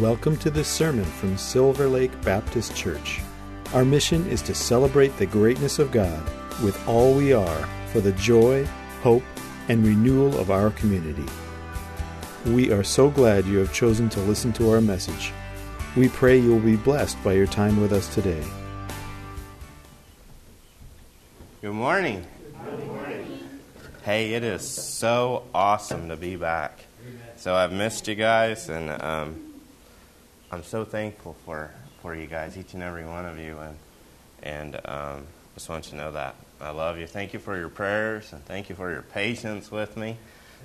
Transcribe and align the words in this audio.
Welcome 0.00 0.36
to 0.38 0.50
this 0.50 0.66
sermon 0.66 1.04
from 1.04 1.38
Silver 1.38 1.86
Lake 1.86 2.20
Baptist 2.22 2.74
Church. 2.74 3.20
Our 3.72 3.84
mission 3.84 4.26
is 4.26 4.42
to 4.42 4.52
celebrate 4.52 5.16
the 5.18 5.26
greatness 5.26 5.78
of 5.78 5.92
God 5.92 6.20
with 6.64 6.76
all 6.88 7.14
we 7.14 7.32
are 7.32 7.68
for 7.92 8.00
the 8.00 8.10
joy, 8.12 8.66
hope, 9.02 9.22
and 9.68 9.86
renewal 9.86 10.36
of 10.36 10.50
our 10.50 10.70
community. 10.70 11.24
We 12.44 12.72
are 12.72 12.82
so 12.82 13.08
glad 13.08 13.46
you 13.46 13.58
have 13.58 13.72
chosen 13.72 14.08
to 14.08 14.20
listen 14.22 14.52
to 14.54 14.72
our 14.72 14.80
message. 14.80 15.32
We 15.94 16.08
pray 16.08 16.38
you 16.38 16.50
will 16.50 16.58
be 16.58 16.74
blessed 16.74 17.22
by 17.22 17.34
your 17.34 17.46
time 17.46 17.80
with 17.80 17.92
us 17.92 18.12
today. 18.12 18.42
Good 21.62 21.72
morning. 21.72 22.26
Good 22.64 22.86
morning. 22.88 23.48
Hey, 24.02 24.34
it 24.34 24.42
is 24.42 24.68
so 24.68 25.44
awesome 25.54 26.08
to 26.08 26.16
be 26.16 26.34
back. 26.34 26.84
So 27.36 27.54
I've 27.54 27.72
missed 27.72 28.08
you 28.08 28.16
guys, 28.16 28.68
and 28.68 28.90
um, 28.90 29.53
I'm 30.50 30.62
so 30.62 30.84
thankful 30.84 31.36
for, 31.44 31.70
for 32.02 32.14
you 32.14 32.26
guys, 32.26 32.56
each 32.56 32.74
and 32.74 32.82
every 32.82 33.04
one 33.04 33.26
of 33.26 33.38
you, 33.38 33.58
and 33.58 33.76
and 34.42 34.80
um, 34.84 35.26
just 35.54 35.68
want 35.68 35.86
you 35.86 35.92
to 35.92 35.96
know 35.96 36.12
that 36.12 36.34
I 36.60 36.70
love 36.70 36.98
you. 36.98 37.06
Thank 37.06 37.32
you 37.32 37.38
for 37.38 37.56
your 37.56 37.68
prayers, 37.68 38.32
and 38.32 38.44
thank 38.44 38.68
you 38.68 38.74
for 38.74 38.90
your 38.90 39.02
patience 39.02 39.70
with 39.70 39.96
me. 39.96 40.16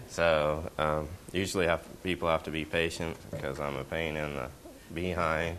So 0.09 0.69
um, 0.77 1.07
usually 1.31 1.65
have, 1.67 1.81
people 2.03 2.27
have 2.27 2.43
to 2.43 2.51
be 2.51 2.65
patient 2.65 3.15
because 3.31 3.59
I'm 3.59 3.77
a 3.77 3.83
pain 3.83 4.17
in 4.17 4.35
the 4.35 4.47
behind. 4.93 5.57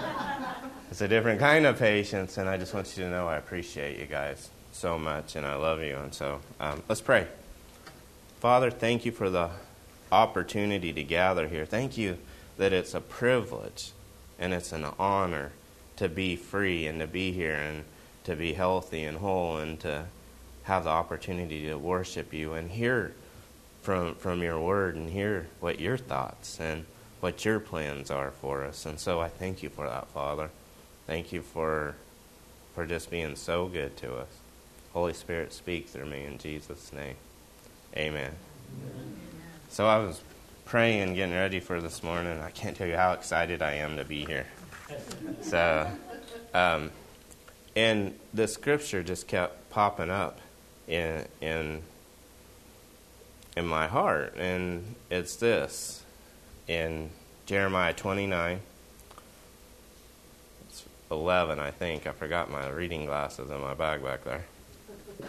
it's 0.90 1.00
a 1.00 1.08
different 1.08 1.40
kind 1.40 1.66
of 1.66 1.78
patience, 1.78 2.38
and 2.38 2.48
I 2.48 2.56
just 2.56 2.74
want 2.74 2.96
you 2.96 3.04
to 3.04 3.10
know 3.10 3.26
I 3.26 3.36
appreciate 3.36 3.98
you 3.98 4.06
guys 4.06 4.50
so 4.72 4.98
much, 4.98 5.36
and 5.36 5.46
I 5.46 5.56
love 5.56 5.82
you. 5.82 5.96
And 5.96 6.14
so 6.14 6.40
um, 6.60 6.82
let's 6.88 7.00
pray. 7.00 7.26
Father, 8.40 8.70
thank 8.70 9.04
you 9.04 9.12
for 9.12 9.30
the 9.30 9.50
opportunity 10.12 10.92
to 10.92 11.02
gather 11.02 11.48
here. 11.48 11.66
Thank 11.66 11.96
you 11.96 12.18
that 12.56 12.72
it's 12.72 12.94
a 12.94 13.00
privilege 13.00 13.92
and 14.38 14.52
it's 14.52 14.72
an 14.72 14.86
honor 14.98 15.52
to 15.96 16.08
be 16.08 16.36
free 16.36 16.86
and 16.86 17.00
to 17.00 17.06
be 17.06 17.32
here 17.32 17.54
and 17.54 17.84
to 18.24 18.36
be 18.36 18.52
healthy 18.52 19.04
and 19.04 19.18
whole 19.18 19.56
and 19.56 19.80
to 19.80 20.06
have 20.64 20.84
the 20.84 20.90
opportunity 20.90 21.66
to 21.66 21.76
worship 21.76 22.32
you 22.34 22.52
and 22.52 22.72
hear 22.72 23.14
from 23.82 24.16
from 24.16 24.42
your 24.42 24.58
word 24.58 24.96
and 24.96 25.10
hear 25.10 25.46
what 25.60 25.78
your 25.78 25.96
thoughts 25.96 26.58
and 26.58 26.84
what 27.20 27.44
your 27.44 27.60
plans 27.60 28.10
are 28.10 28.32
for 28.32 28.64
us. 28.64 28.84
And 28.84 28.98
so 28.98 29.20
I 29.20 29.28
thank 29.28 29.62
you 29.62 29.68
for 29.68 29.86
that, 29.88 30.08
Father. 30.08 30.50
Thank 31.06 31.32
you 31.32 31.40
for 31.40 31.94
for 32.74 32.84
just 32.84 33.10
being 33.10 33.36
so 33.36 33.68
good 33.68 33.96
to 33.98 34.16
us. 34.16 34.28
Holy 34.92 35.12
Spirit, 35.12 35.52
speak 35.52 35.88
through 35.88 36.06
me 36.06 36.24
in 36.24 36.38
Jesus' 36.38 36.92
name. 36.92 37.16
Amen. 37.96 38.32
Amen. 38.82 39.16
So 39.68 39.86
I 39.86 39.98
was 39.98 40.20
praying 40.66 41.14
getting 41.14 41.34
ready 41.34 41.60
for 41.60 41.80
this 41.80 42.02
morning. 42.02 42.38
I 42.40 42.50
can't 42.50 42.76
tell 42.76 42.88
you 42.88 42.96
how 42.96 43.12
excited 43.12 43.62
I 43.62 43.74
am 43.74 43.96
to 43.96 44.04
be 44.04 44.24
here. 44.24 44.46
So, 45.40 45.88
um, 46.52 46.90
and 47.74 48.18
the 48.34 48.48
scripture 48.48 49.02
just 49.02 49.28
kept 49.28 49.70
popping 49.70 50.10
up 50.10 50.40
in 50.88 51.24
in 51.40 51.82
in 53.56 53.66
my 53.66 53.86
heart, 53.86 54.34
and 54.36 54.96
it's 55.08 55.36
this 55.36 56.02
in 56.68 57.10
Jeremiah 57.46 57.94
twenty 57.94 58.26
nine. 58.26 58.60
It's 60.68 60.84
eleven, 61.10 61.60
I 61.60 61.70
think. 61.70 62.06
I 62.06 62.12
forgot 62.12 62.50
my 62.50 62.68
reading 62.68 63.06
glasses 63.06 63.50
in 63.50 63.60
my 63.60 63.74
bag 63.74 64.02
back 64.02 64.24
there, 64.24 64.46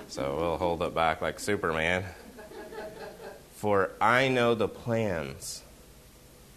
so 0.08 0.36
we'll 0.40 0.58
hold 0.58 0.82
it 0.82 0.96
back 0.96 1.22
like 1.22 1.40
Superman. 1.40 2.04
For 3.58 3.90
I 4.00 4.28
know 4.28 4.54
the 4.54 4.68
plans 4.68 5.64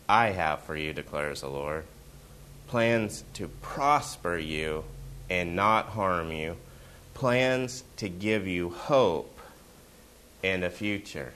I 0.06 0.29
have 0.29 0.61
for 0.61 0.77
you, 0.77 0.93
declares 0.93 1.41
the 1.41 1.48
Lord 1.48 1.84
plans 2.69 3.25
to 3.34 3.48
prosper 3.62 4.39
you 4.39 4.84
and 5.29 5.57
not 5.57 5.87
harm 5.87 6.31
you, 6.31 6.57
plans 7.15 7.83
to 7.97 8.08
give 8.08 8.47
you 8.47 8.70
hope 8.70 9.41
and 10.45 10.63
a 10.63 10.70
future. 10.70 11.33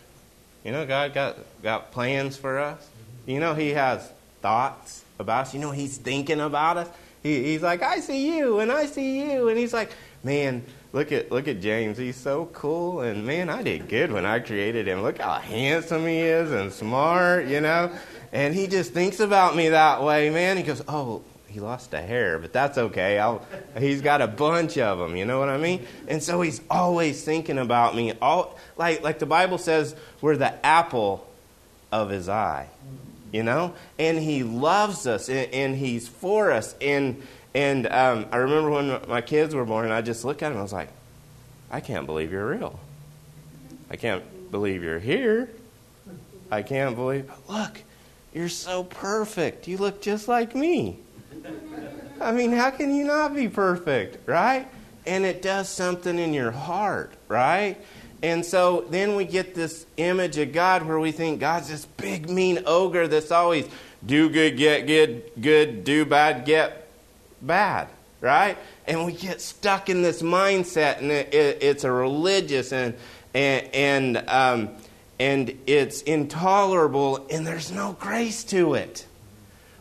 You 0.63 0.71
know, 0.71 0.87
God 0.87 1.13
got, 1.13 1.39
got 1.63 1.91
plans 1.91 2.37
for 2.37 2.61
us. 2.61 2.87
You 3.27 3.41
know, 3.41 3.55
He 3.55 3.71
has 3.71 4.13
thoughts 4.43 5.03
about 5.19 5.47
us. 5.47 5.55
You 5.55 5.61
know, 5.61 5.73
He's 5.73 5.97
thinking 5.97 6.41
about 6.41 6.77
us. 6.77 6.89
He, 7.23 7.43
he's 7.43 7.63
like, 7.63 7.83
I 7.83 8.01
see 8.01 8.37
you, 8.37 8.61
and 8.61 8.71
I 8.71 8.87
see 8.87 9.33
you. 9.33 9.49
And 9.49 9.59
He's 9.59 9.73
like, 9.73 9.91
man, 10.23 10.63
look 10.95 11.13
at 11.13 11.31
look 11.31 11.47
at 11.49 11.61
James. 11.61 11.99
He's 11.99 12.17
so 12.17 12.47
cool, 12.55 13.03
and 13.03 13.27
man, 13.27 13.51
I 13.51 13.63
did 13.63 13.89
good 13.89 14.11
when 14.11 14.25
I 14.25 14.39
created 14.39 14.89
him. 14.89 15.03
Look 15.03 15.19
how 15.19 15.35
handsome 15.35 16.07
he 16.07 16.21
is 16.21 16.51
and 16.51 16.73
smart, 16.73 17.47
you 17.47 17.61
know. 17.61 17.91
And 18.33 18.55
he 18.55 18.67
just 18.67 18.93
thinks 18.93 19.21
about 19.21 19.55
me 19.55 19.69
that 19.69 20.03
way, 20.03 20.31
man. 20.31 20.57
He 20.57 20.63
goes, 20.63 20.83
oh. 20.89 21.23
He 21.47 21.61
lost 21.61 21.95
a 21.95 22.03
hair, 22.03 22.41
but 22.41 22.53
that's 22.53 22.79
okay. 22.79 23.17
I'll, 23.17 23.47
he's 23.79 24.03
got 24.03 24.21
a 24.21 24.27
bunch 24.27 24.77
of 24.77 24.99
them, 24.99 25.15
you 25.15 25.25
know 25.25 25.39
what 25.39 25.49
I 25.49 25.57
mean? 25.57 25.87
And 26.09 26.21
so 26.21 26.41
he's 26.41 26.61
always 26.69 27.23
thinking 27.23 27.59
about 27.59 27.95
me. 27.95 28.13
All 28.21 28.59
like 28.77 29.05
like 29.05 29.21
the 29.21 29.27
Bible 29.27 29.59
says, 29.59 29.95
we're 30.21 30.37
the 30.37 30.67
apple 30.67 31.25
of 31.93 32.11
his 32.11 32.29
eye, 32.29 32.67
you 33.31 33.45
know. 33.45 33.73
And 34.01 34.19
he 34.19 34.43
loves 34.43 35.07
us, 35.07 35.29
and, 35.29 35.49
and 35.55 35.77
he's 35.77 36.09
for 36.09 36.51
us, 36.51 36.75
and 36.81 37.23
and 37.55 37.87
um, 37.87 38.27
I 38.33 38.37
remember 38.39 38.71
when 38.71 39.01
my 39.09 39.21
kids 39.21 39.55
were 39.55 39.65
born, 39.65 39.91
I 39.91 40.03
just 40.03 40.25
looked 40.25 40.43
at 40.43 40.49
them, 40.49 40.59
I 40.59 40.63
was 40.63 40.73
like, 40.73 40.89
I 41.71 41.81
can't 41.81 42.07
believe 42.07 42.33
you're 42.33 42.47
real. 42.47 42.79
I 43.91 43.97
can't 43.97 44.51
believe 44.51 44.83
you're 44.83 44.99
here. 44.99 45.51
I 46.51 46.63
can't 46.63 46.95
believe, 46.95 47.31
look, 47.49 47.83
you're 48.33 48.49
so 48.49 48.85
perfect. 48.85 49.69
You 49.69 49.79
look 49.79 50.03
just 50.03 50.29
like 50.29 50.55
me. 50.55 50.99
I 52.21 52.33
mean, 52.33 52.53
how 52.53 52.71
can 52.71 52.95
you 52.95 53.05
not 53.05 53.35
be 53.35 53.49
perfect, 53.49 54.29
right? 54.29 54.69
And 55.07 55.25
it 55.25 55.43
does 55.43 55.69
something 55.69 56.19
in 56.19 56.33
your 56.33 56.51
heart, 56.51 57.13
right? 57.29 57.77
And 58.23 58.45
so 58.45 58.87
then 58.89 59.17
we 59.17 59.27
get 59.27 59.55
this 59.55 59.87
image 59.97 60.39
of 60.39 60.53
God 60.53 60.83
where 60.85 60.99
we 60.99 61.13
think 61.13 61.41
God's 61.41 61.69
this 61.69 61.85
big, 61.85 62.31
mean 62.31 62.61
ogre 62.67 63.07
that's 63.07 63.31
always 63.31 63.69
do 64.05 64.31
good, 64.31 64.57
get 64.57 64.87
good, 64.87 65.31
good, 65.41 65.85
do 65.85 66.05
bad, 66.05 66.45
get 66.45 66.84
bad, 67.47 67.89
right? 68.21 68.59
And 68.87 69.05
we 69.05 69.13
get 69.13 69.41
stuck 69.41 69.89
in 69.89 70.03
this 70.03 70.23
mindset, 70.23 70.99
and 70.99 71.11
it, 71.11 71.35
it, 71.35 71.63
it's 71.63 71.85
a 71.85 71.93
religious 71.93 72.73
and 72.73 72.95
and 73.35 73.69
and, 73.75 74.29
um, 74.29 74.71
and 75.19 75.59
it's 75.67 76.03
intolerable, 76.03 77.27
and 77.31 77.47
there's 77.47 77.73
no 77.73 77.97
grace 77.99 78.45
to 78.45 78.75
it. 78.75 79.07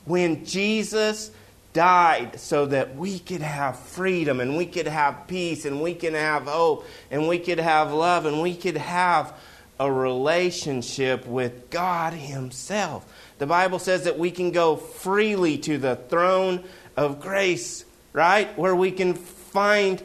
When 0.06 0.46
Jesus 0.46 1.32
died 1.74 2.40
so 2.40 2.68
that 2.68 2.96
we 2.96 3.20
could 3.20 3.42
have 3.42 3.78
freedom 3.80 4.40
and 4.40 4.56
we 4.56 4.66
could 4.66 4.88
have 4.88 5.28
peace 5.28 5.66
and 5.66 5.82
we 5.82 5.96
can 5.96 6.14
have 6.14 6.44
hope 6.44 6.86
and 7.10 7.28
we 7.28 7.40
could 7.40 7.60
have 7.60 7.92
love 7.92 8.26
and 8.26 8.42
we 8.42 8.56
could 8.56 8.78
have 8.78 9.34
a 9.80 9.92
relationship 9.92 11.26
with 11.26 11.70
God 11.72 12.14
Himself. 12.14 13.12
The 13.40 13.48
Bible 13.48 13.80
says 13.80 14.04
that 14.04 14.20
we 14.20 14.30
can 14.32 14.52
go 14.52 14.76
freely 14.76 15.58
to 15.60 15.78
the 15.78 15.96
throne 15.96 16.64
of 16.96 17.20
grace, 17.20 17.86
right? 18.12 18.56
Where 18.58 18.76
we 18.76 18.92
can 18.92 19.14
find 19.14 20.02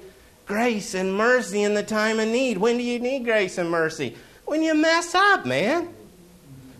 grace 0.47 0.95
and 0.95 1.15
mercy 1.15 1.63
in 1.63 1.75
the 1.75 1.83
time 1.83 2.19
of 2.19 2.29
need. 2.29 2.59
When 2.59 2.79
do 2.79 2.83
you 2.83 2.99
need 2.99 3.25
grace 3.25 3.59
and 3.59 3.71
mercy? 3.71 4.17
When 4.47 4.63
you 4.63 4.75
mess 4.75 5.15
up, 5.15 5.47
man. 5.47 5.95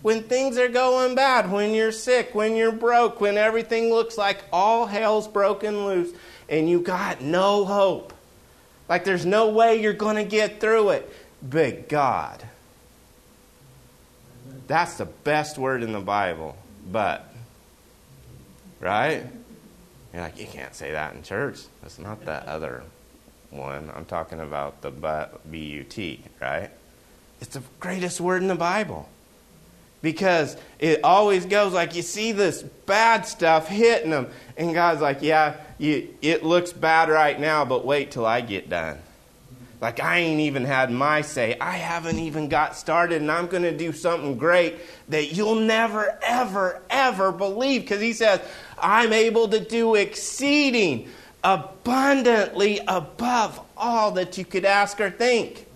When 0.01 0.23
things 0.23 0.59
are 0.59 0.69
going 0.69 1.17
bad, 1.17 1.51
when 1.51 1.75
you're 1.75 1.93
sick, 1.93 2.35
when 2.35 2.55
you're 2.55 2.73
broke, 2.73 3.21
when 3.21 3.37
everything 3.37 3.91
looks 3.91 4.17
like 4.17 4.43
all 4.53 4.87
hell's 4.87 5.29
broken 5.29 5.85
loose 5.85 6.15
and 6.49 6.71
you 6.71 6.81
got 6.81 7.21
no 7.21 7.65
hope. 7.65 8.15
Like 8.89 9.05
there's 9.05 9.27
no 9.27 9.51
way 9.51 9.83
you're 9.83 9.93
going 9.93 10.17
to 10.17 10.25
get 10.25 10.61
through 10.61 10.91
it. 10.91 11.13
But 11.43 11.89
God. 11.89 12.43
That's 14.67 14.97
the 14.97 15.07
best 15.07 15.59
word 15.59 15.83
in 15.83 15.93
the 15.93 16.01
Bible. 16.01 16.57
But. 16.91 17.29
Right? 18.81 19.25
You're 20.13 20.23
like, 20.23 20.39
you 20.39 20.47
can't 20.47 20.75
say 20.75 20.93
that 20.93 21.15
in 21.15 21.23
church. 21.23 21.61
That's 21.83 21.99
not 21.99 22.25
that 22.25 22.47
other 22.47 22.83
one. 23.51 23.91
I'm 23.95 24.05
talking 24.05 24.41
about 24.41 24.83
the 24.83 24.91
B 25.51 25.59
U 25.59 25.85
T, 25.85 26.23
right? 26.41 26.71
It's 27.41 27.55
the 27.55 27.63
greatest 27.79 28.21
word 28.21 28.43
in 28.43 28.49
the 28.49 28.55
Bible. 28.55 29.09
Because 30.01 30.57
it 30.79 31.03
always 31.03 31.45
goes 31.45 31.73
like 31.73 31.97
you 31.97 32.03
see 32.03 32.31
this 32.31 32.63
bad 32.63 33.27
stuff 33.27 33.67
hitting 33.67 34.11
them, 34.11 34.29
and 34.57 34.73
God's 34.73 35.01
like, 35.01 35.23
yeah, 35.23 35.57
you, 35.77 36.15
it 36.23 36.45
looks 36.45 36.73
bad 36.73 37.09
right 37.09 37.39
now, 37.39 37.65
but 37.65 37.85
wait 37.85 38.13
till 38.13 38.25
I 38.25 38.41
get 38.41 38.71
done. 38.71 38.99
Like, 39.81 40.01
I 40.01 40.19
ain't 40.19 40.41
even 40.41 40.65
had 40.65 40.91
my 40.91 41.21
say. 41.21 41.57
I 41.61 41.77
haven't 41.77 42.19
even 42.19 42.49
got 42.49 42.77
started, 42.77 43.23
and 43.23 43.31
I'm 43.31 43.47
going 43.47 43.63
to 43.63 43.77
do 43.77 43.93
something 43.93 44.37
great 44.37 44.77
that 45.09 45.33
you'll 45.33 45.61
never, 45.61 46.19
ever, 46.23 46.83
ever 46.91 47.31
believe. 47.31 47.83
Because 47.83 48.01
He 48.01 48.13
says, 48.13 48.41
I'm 48.79 49.13
able 49.13 49.49
to 49.49 49.61
do 49.61 49.95
exceeding 49.95 51.09
abundantly 51.45 52.81
above 52.89 53.61
all 53.77 54.11
that 54.13 54.37
you 54.37 54.45
could 54.45 54.65
ask 54.65 55.01
or 55.01 55.11
think. 55.11 55.67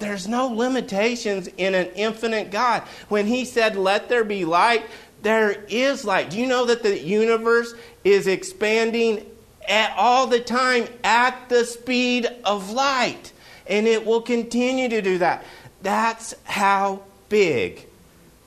There's 0.00 0.26
no 0.28 0.48
limitations 0.48 1.48
in 1.56 1.74
an 1.74 1.88
infinite 1.94 2.50
God. 2.50 2.82
When 3.08 3.26
He 3.26 3.44
said, 3.44 3.76
Let 3.76 4.08
there 4.08 4.24
be 4.24 4.44
light, 4.44 4.84
there 5.22 5.64
is 5.68 6.04
light. 6.04 6.30
Do 6.30 6.38
you 6.38 6.46
know 6.46 6.66
that 6.66 6.82
the 6.82 6.98
universe 6.98 7.74
is 8.04 8.26
expanding 8.26 9.26
at 9.68 9.94
all 9.96 10.26
the 10.26 10.40
time 10.40 10.86
at 11.04 11.48
the 11.48 11.64
speed 11.64 12.26
of 12.44 12.70
light? 12.70 13.32
And 13.66 13.86
it 13.86 14.06
will 14.06 14.22
continue 14.22 14.88
to 14.88 15.02
do 15.02 15.18
that. 15.18 15.44
That's 15.82 16.34
how 16.44 17.02
big 17.28 17.86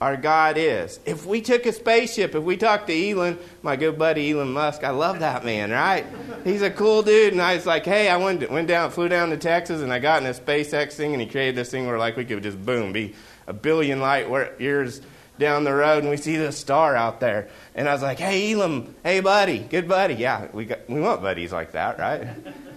our 0.02 0.16
God 0.16 0.56
is. 0.58 0.98
If 1.06 1.24
we 1.24 1.40
took 1.40 1.64
a 1.64 1.72
spaceship, 1.72 2.34
if 2.34 2.42
we 2.42 2.56
talked 2.56 2.88
to 2.88 3.10
Elon, 3.10 3.38
my 3.62 3.76
good 3.76 3.96
buddy 3.96 4.32
Elon 4.32 4.52
Musk, 4.52 4.82
I 4.82 4.90
love 4.90 5.20
that 5.20 5.44
man, 5.44 5.70
right? 5.70 6.04
He's 6.42 6.62
a 6.62 6.70
cool 6.72 7.04
dude, 7.04 7.32
and 7.32 7.40
I 7.40 7.54
was 7.54 7.66
like, 7.66 7.84
hey, 7.84 8.08
I 8.08 8.16
went, 8.16 8.50
went 8.50 8.66
down, 8.66 8.90
flew 8.90 9.08
down 9.08 9.30
to 9.30 9.36
Texas, 9.36 9.80
and 9.80 9.92
I 9.92 10.00
got 10.00 10.20
in 10.20 10.28
a 10.28 10.34
SpaceX 10.34 10.94
thing, 10.94 11.12
and 11.12 11.22
he 11.22 11.28
created 11.28 11.54
this 11.54 11.70
thing 11.70 11.86
where 11.86 11.98
like 11.98 12.16
we 12.16 12.24
could 12.24 12.42
just 12.42 12.60
boom, 12.66 12.92
be 12.92 13.14
a 13.46 13.52
billion 13.52 14.00
light 14.00 14.26
years 14.60 15.02
down 15.38 15.64
the 15.64 15.74
road, 15.74 16.02
and 16.02 16.10
we 16.10 16.16
see 16.16 16.36
this 16.36 16.58
star 16.58 16.94
out 16.94 17.20
there. 17.20 17.48
And 17.74 17.88
I 17.88 17.92
was 17.92 18.02
like, 18.02 18.18
hey, 18.18 18.52
Elon, 18.52 18.94
hey, 19.02 19.20
buddy, 19.20 19.58
good 19.58 19.88
buddy. 19.88 20.14
Yeah, 20.14 20.48
we, 20.52 20.66
got, 20.66 20.88
we 20.88 21.00
want 21.00 21.22
buddies 21.22 21.52
like 21.52 21.72
that, 21.72 21.98
right? 21.98 22.28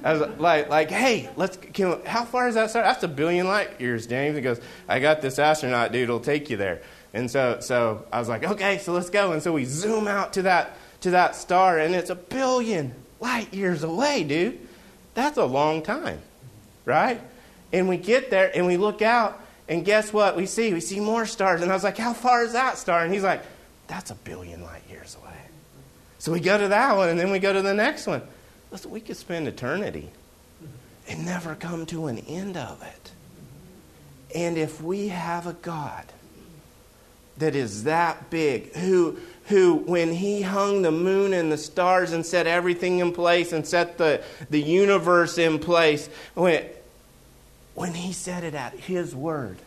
I 0.04 0.14
was 0.14 0.40
like, 0.40 0.70
like, 0.70 0.90
hey, 0.90 1.30
let's. 1.36 1.58
Can, 1.58 2.00
how 2.06 2.26
far 2.26 2.48
is 2.48 2.56
that 2.56 2.70
star? 2.70 2.84
That's 2.84 3.04
a 3.04 3.08
billion 3.08 3.48
light 3.48 3.82
years, 3.82 4.08
James. 4.08 4.36
He 4.36 4.42
goes, 4.42 4.62
I 4.88 5.00
got 5.00 5.22
this 5.22 5.40
astronaut 5.40 5.92
dude. 5.92 6.10
will 6.10 6.20
take 6.20 6.50
you 6.50 6.58
there. 6.58 6.82
And 7.14 7.32
so, 7.32 7.60
so 7.62 8.06
I 8.12 8.20
was 8.20 8.28
like, 8.28 8.44
okay, 8.44 8.78
so 8.78 8.92
let's 8.94 9.10
go. 9.10 9.32
And 9.32 9.42
so 9.42 9.54
we 9.54 9.66
zoom 9.66 10.08
out 10.08 10.34
to 10.34 10.44
that, 10.44 10.78
to 11.02 11.12
that 11.12 11.36
star, 11.36 11.80
and 11.80 11.96
it's 11.96 12.10
a 12.10 12.16
billion 12.16 12.94
light 13.20 13.54
years 13.54 13.84
away, 13.84 14.24
dude. 14.24 14.60
That's 15.14 15.38
a 15.38 15.46
long 15.46 15.82
time, 15.82 16.22
right? 16.84 17.22
And 17.72 17.88
we 17.88 17.98
get 17.98 18.30
there 18.30 18.52
and 18.54 18.66
we 18.66 18.78
look 18.78 19.02
out, 19.02 19.42
and 19.68 19.84
guess 19.84 20.14
what 20.14 20.36
we 20.36 20.46
see? 20.46 20.74
We 20.74 20.82
see 20.82 21.00
more 21.00 21.26
stars. 21.26 21.62
And 21.62 21.72
I 21.72 21.74
was 21.74 21.84
like, 21.84 21.98
how 21.98 22.14
far 22.14 22.44
is 22.44 22.54
that 22.54 22.78
star? 22.78 23.04
And 23.04 23.14
he's 23.14 23.24
like, 23.24 23.44
that's 23.88 24.12
a 24.12 24.16
billion 24.16 24.64
light 24.64 24.84
years 24.90 25.18
away. 25.22 25.34
So 26.20 26.32
we 26.32 26.40
go 26.40 26.58
to 26.58 26.68
that 26.70 26.96
one, 26.96 27.10
and 27.10 27.20
then 27.20 27.32
we 27.32 27.40
go 27.40 27.54
to 27.54 27.62
the 27.62 27.74
next 27.74 28.08
one. 28.08 28.22
Listen, 28.72 28.92
we 28.92 29.00
could 29.00 29.18
spend 29.18 29.48
eternity 29.48 30.10
and 31.08 31.26
never 31.26 31.56
come 31.56 31.86
to 31.88 32.08
an 32.08 32.20
end 32.20 32.58
of 32.58 32.82
it. 32.82 33.12
And 34.36 34.58
if 34.58 34.82
we 34.82 35.10
have 35.10 35.48
a 35.48 35.54
God 35.54 36.06
that 37.38 37.56
is 37.56 37.84
that 37.84 38.30
big, 38.30 38.74
who, 38.76 39.18
who 39.46 39.76
when 39.76 40.14
he 40.14 40.42
hung 40.42 40.82
the 40.82 40.92
moon 40.92 41.34
and 41.34 41.52
the 41.52 41.58
stars 41.58 42.12
and 42.12 42.26
set 42.26 42.48
everything 42.48 43.00
in 43.00 43.12
place 43.12 43.52
and 43.52 43.66
set 43.66 43.98
the, 43.98 44.24
the 44.50 44.62
universe 44.62 45.38
in 45.38 45.60
place, 45.60 46.10
when, 46.34 46.66
when 47.76 47.94
he 47.94 48.12
said 48.12 48.44
it 48.44 48.56
at 48.56 48.74
his 48.74 49.16
word, 49.16 49.58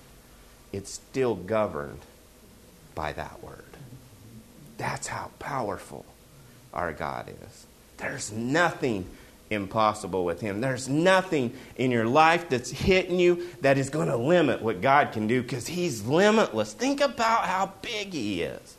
it's 0.72 0.90
still 0.90 1.34
governed 1.34 2.00
by 2.94 3.12
that 3.12 3.42
word. 3.42 3.64
That's 4.76 5.06
how 5.06 5.30
powerful 5.38 6.04
our 6.74 6.92
God 6.92 7.28
is. 7.28 7.66
There's 7.98 8.32
nothing 8.32 9.06
impossible 9.50 10.24
with 10.24 10.40
Him. 10.40 10.60
There's 10.60 10.88
nothing 10.88 11.54
in 11.76 11.90
your 11.90 12.06
life 12.06 12.48
that's 12.48 12.70
hitting 12.70 13.18
you 13.18 13.48
that 13.60 13.78
is 13.78 13.90
going 13.90 14.08
to 14.08 14.16
limit 14.16 14.62
what 14.62 14.80
God 14.80 15.12
can 15.12 15.26
do 15.26 15.42
because 15.42 15.66
He's 15.66 16.04
limitless. 16.04 16.72
Think 16.72 17.00
about 17.00 17.46
how 17.46 17.72
big 17.82 18.12
He 18.12 18.42
is. 18.42 18.76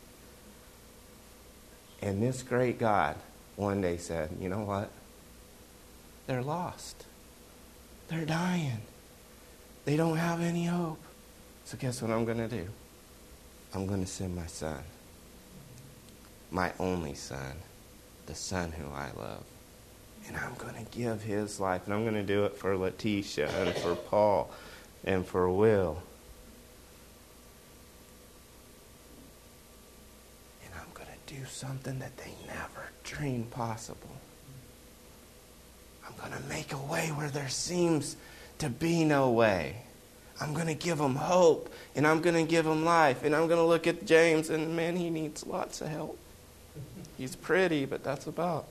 And 2.02 2.22
this 2.22 2.42
great 2.42 2.78
God 2.78 3.16
one 3.56 3.80
day 3.80 3.96
said, 3.96 4.30
You 4.40 4.48
know 4.48 4.60
what? 4.60 4.90
They're 6.26 6.42
lost. 6.42 7.04
They're 8.08 8.24
dying. 8.24 8.80
They 9.84 9.96
don't 9.96 10.16
have 10.16 10.40
any 10.40 10.66
hope. 10.66 11.00
So, 11.64 11.76
guess 11.78 12.02
what 12.02 12.10
I'm 12.10 12.24
going 12.24 12.38
to 12.38 12.48
do? 12.48 12.66
I'm 13.74 13.86
going 13.86 14.00
to 14.00 14.10
send 14.10 14.34
my 14.34 14.46
son, 14.46 14.82
my 16.50 16.72
only 16.78 17.14
son, 17.14 17.56
the 18.26 18.34
son 18.34 18.72
who 18.72 18.92
I 18.92 19.10
love 19.16 19.44
and 20.30 20.36
I'm 20.36 20.54
going 20.54 20.74
to 20.74 20.90
give 20.96 21.22
his 21.22 21.58
life, 21.58 21.82
and 21.86 21.94
I'm 21.94 22.02
going 22.02 22.14
to 22.14 22.22
do 22.22 22.44
it 22.44 22.56
for 22.56 22.76
Letitia 22.76 23.48
and 23.48 23.74
for 23.76 23.96
Paul 23.96 24.50
and 25.04 25.26
for 25.26 25.50
Will. 25.50 26.00
And 30.64 30.72
I'm 30.74 30.92
going 30.94 31.08
to 31.08 31.34
do 31.34 31.44
something 31.46 31.98
that 31.98 32.16
they 32.16 32.32
never 32.46 32.90
dreamed 33.02 33.50
possible. 33.50 34.10
I'm 36.06 36.14
going 36.16 36.40
to 36.40 36.48
make 36.48 36.72
a 36.72 36.78
way 36.78 37.08
where 37.08 37.30
there 37.30 37.48
seems 37.48 38.16
to 38.60 38.70
be 38.70 39.04
no 39.04 39.30
way. 39.30 39.76
I'm 40.40 40.54
going 40.54 40.68
to 40.68 40.74
give 40.74 40.98
them 40.98 41.16
hope, 41.16 41.70
and 41.94 42.06
I'm 42.06 42.22
going 42.22 42.34
to 42.34 42.48
give 42.50 42.64
them 42.64 42.84
life, 42.84 43.24
and 43.24 43.36
I'm 43.36 43.46
going 43.46 43.58
to 43.58 43.66
look 43.66 43.86
at 43.86 44.06
James, 44.06 44.48
and 44.48 44.74
man, 44.74 44.96
he 44.96 45.10
needs 45.10 45.44
lots 45.46 45.80
of 45.82 45.88
help. 45.88 46.18
He's 47.18 47.36
pretty, 47.36 47.84
but 47.84 48.02
that's 48.02 48.26
about. 48.26 48.66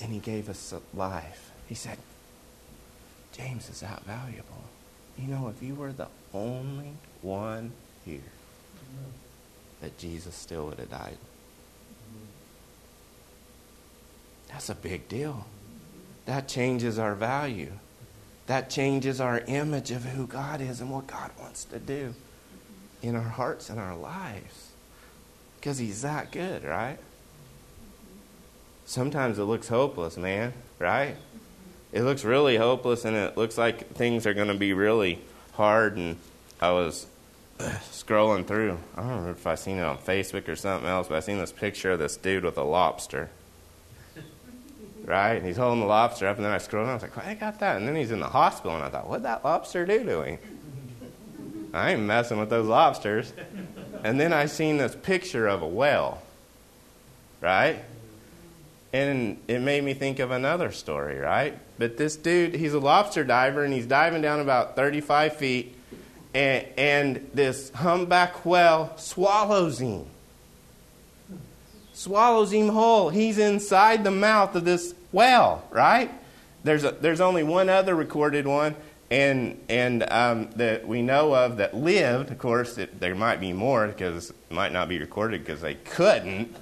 and 0.00 0.12
he 0.12 0.20
gave 0.20 0.48
us 0.48 0.74
life. 0.94 1.50
He 1.66 1.74
said, 1.74 1.98
James 3.32 3.68
is 3.68 3.80
that 3.80 4.04
valuable. 4.04 4.64
You 5.18 5.28
know, 5.28 5.48
if 5.48 5.62
you 5.62 5.74
were 5.74 5.92
the 5.92 6.08
only 6.32 6.92
one 7.22 7.72
here, 8.04 8.20
that 9.80 9.98
Jesus 9.98 10.34
still 10.34 10.66
would 10.66 10.78
have 10.78 10.90
died. 10.90 11.16
That's 14.48 14.68
a 14.68 14.74
big 14.74 15.08
deal. 15.08 15.46
That 16.26 16.48
changes 16.48 16.98
our 16.98 17.14
value. 17.14 17.72
That 18.46 18.70
changes 18.70 19.20
our 19.20 19.40
image 19.40 19.90
of 19.90 20.04
who 20.04 20.26
God 20.26 20.60
is 20.60 20.80
and 20.80 20.90
what 20.90 21.06
God 21.06 21.30
wants 21.38 21.64
to 21.64 21.78
do 21.78 22.14
in 23.02 23.16
our 23.16 23.22
hearts 23.22 23.70
and 23.70 23.78
our 23.78 23.96
lives. 23.96 24.70
Because 25.56 25.78
He's 25.78 26.02
that 26.02 26.30
good, 26.30 26.64
right? 26.64 26.98
sometimes 28.86 29.38
it 29.38 29.44
looks 29.44 29.68
hopeless, 29.68 30.16
man, 30.16 30.54
right? 30.78 31.16
It 31.92 32.02
looks 32.02 32.24
really 32.24 32.56
hopeless 32.56 33.04
and 33.04 33.16
it 33.16 33.36
looks 33.36 33.58
like 33.58 33.92
things 33.94 34.26
are 34.26 34.34
going 34.34 34.48
to 34.48 34.54
be 34.54 34.72
really 34.72 35.20
hard. 35.52 35.96
And 35.96 36.16
I 36.60 36.70
was 36.70 37.06
scrolling 37.58 38.46
through, 38.46 38.78
I 38.96 39.00
don't 39.00 39.10
remember 39.10 39.30
if 39.32 39.46
I 39.46 39.56
seen 39.56 39.76
it 39.76 39.82
on 39.82 39.98
Facebook 39.98 40.48
or 40.48 40.56
something 40.56 40.88
else, 40.88 41.08
but 41.08 41.16
I 41.16 41.20
seen 41.20 41.38
this 41.38 41.52
picture 41.52 41.92
of 41.92 41.98
this 41.98 42.16
dude 42.16 42.44
with 42.44 42.56
a 42.56 42.64
lobster. 42.64 43.28
Right? 45.06 45.34
And 45.34 45.46
he's 45.46 45.56
holding 45.56 45.80
the 45.80 45.86
lobster 45.86 46.26
up, 46.26 46.36
and 46.36 46.44
then 46.44 46.52
I 46.52 46.58
scrolled 46.58 46.82
and 46.82 46.90
I 46.90 46.94
was 46.94 47.02
like, 47.02 47.16
why 47.16 47.30
I 47.30 47.34
got 47.34 47.60
that? 47.60 47.76
And 47.76 47.88
then 47.88 47.94
he's 47.96 48.10
in 48.10 48.20
the 48.20 48.26
hospital, 48.26 48.74
and 48.76 48.84
I 48.84 48.90
thought, 48.90 49.08
what'd 49.08 49.24
that 49.24 49.44
lobster 49.44 49.86
do 49.86 50.04
to 50.04 50.22
him? 50.22 50.38
I 51.72 51.92
ain't 51.92 52.02
messing 52.02 52.38
with 52.38 52.50
those 52.50 52.66
lobsters. 52.66 53.32
And 54.02 54.20
then 54.20 54.32
I 54.32 54.46
seen 54.46 54.78
this 54.78 54.94
picture 54.94 55.46
of 55.46 55.62
a 55.62 55.68
whale, 55.68 56.22
right? 57.40 57.84
And 58.92 59.38
it 59.46 59.60
made 59.60 59.84
me 59.84 59.94
think 59.94 60.18
of 60.18 60.30
another 60.30 60.72
story, 60.72 61.18
right? 61.18 61.58
But 61.78 61.96
this 61.98 62.16
dude, 62.16 62.54
he's 62.54 62.72
a 62.72 62.80
lobster 62.80 63.24
diver 63.24 63.62
and 63.62 63.72
he's 63.72 63.86
diving 63.86 64.22
down 64.22 64.40
about 64.40 64.74
35 64.74 65.36
feet, 65.36 65.76
and, 66.34 66.66
and 66.76 67.30
this 67.32 67.70
humpback 67.70 68.44
whale 68.44 68.92
swallows 68.96 69.78
him. 69.80 70.06
Swallows 71.96 72.52
him 72.52 72.68
whole. 72.68 73.08
He's 73.08 73.38
inside 73.38 74.04
the 74.04 74.10
mouth 74.10 74.54
of 74.54 74.66
this 74.66 74.94
whale, 75.12 75.66
right? 75.70 76.10
There's, 76.62 76.84
a, 76.84 76.90
there's 76.90 77.22
only 77.22 77.42
one 77.42 77.70
other 77.70 77.94
recorded 77.94 78.46
one, 78.46 78.76
and, 79.10 79.58
and 79.70 80.02
um, 80.12 80.50
that 80.56 80.86
we 80.86 81.00
know 81.00 81.34
of 81.34 81.56
that 81.56 81.74
lived. 81.74 82.30
Of 82.30 82.38
course, 82.38 82.76
it, 82.76 83.00
there 83.00 83.14
might 83.14 83.40
be 83.40 83.54
more 83.54 83.86
because 83.86 84.28
it 84.28 84.36
might 84.50 84.72
not 84.72 84.90
be 84.90 84.98
recorded 84.98 85.40
because 85.40 85.62
they 85.62 85.74
couldn't, 85.74 86.54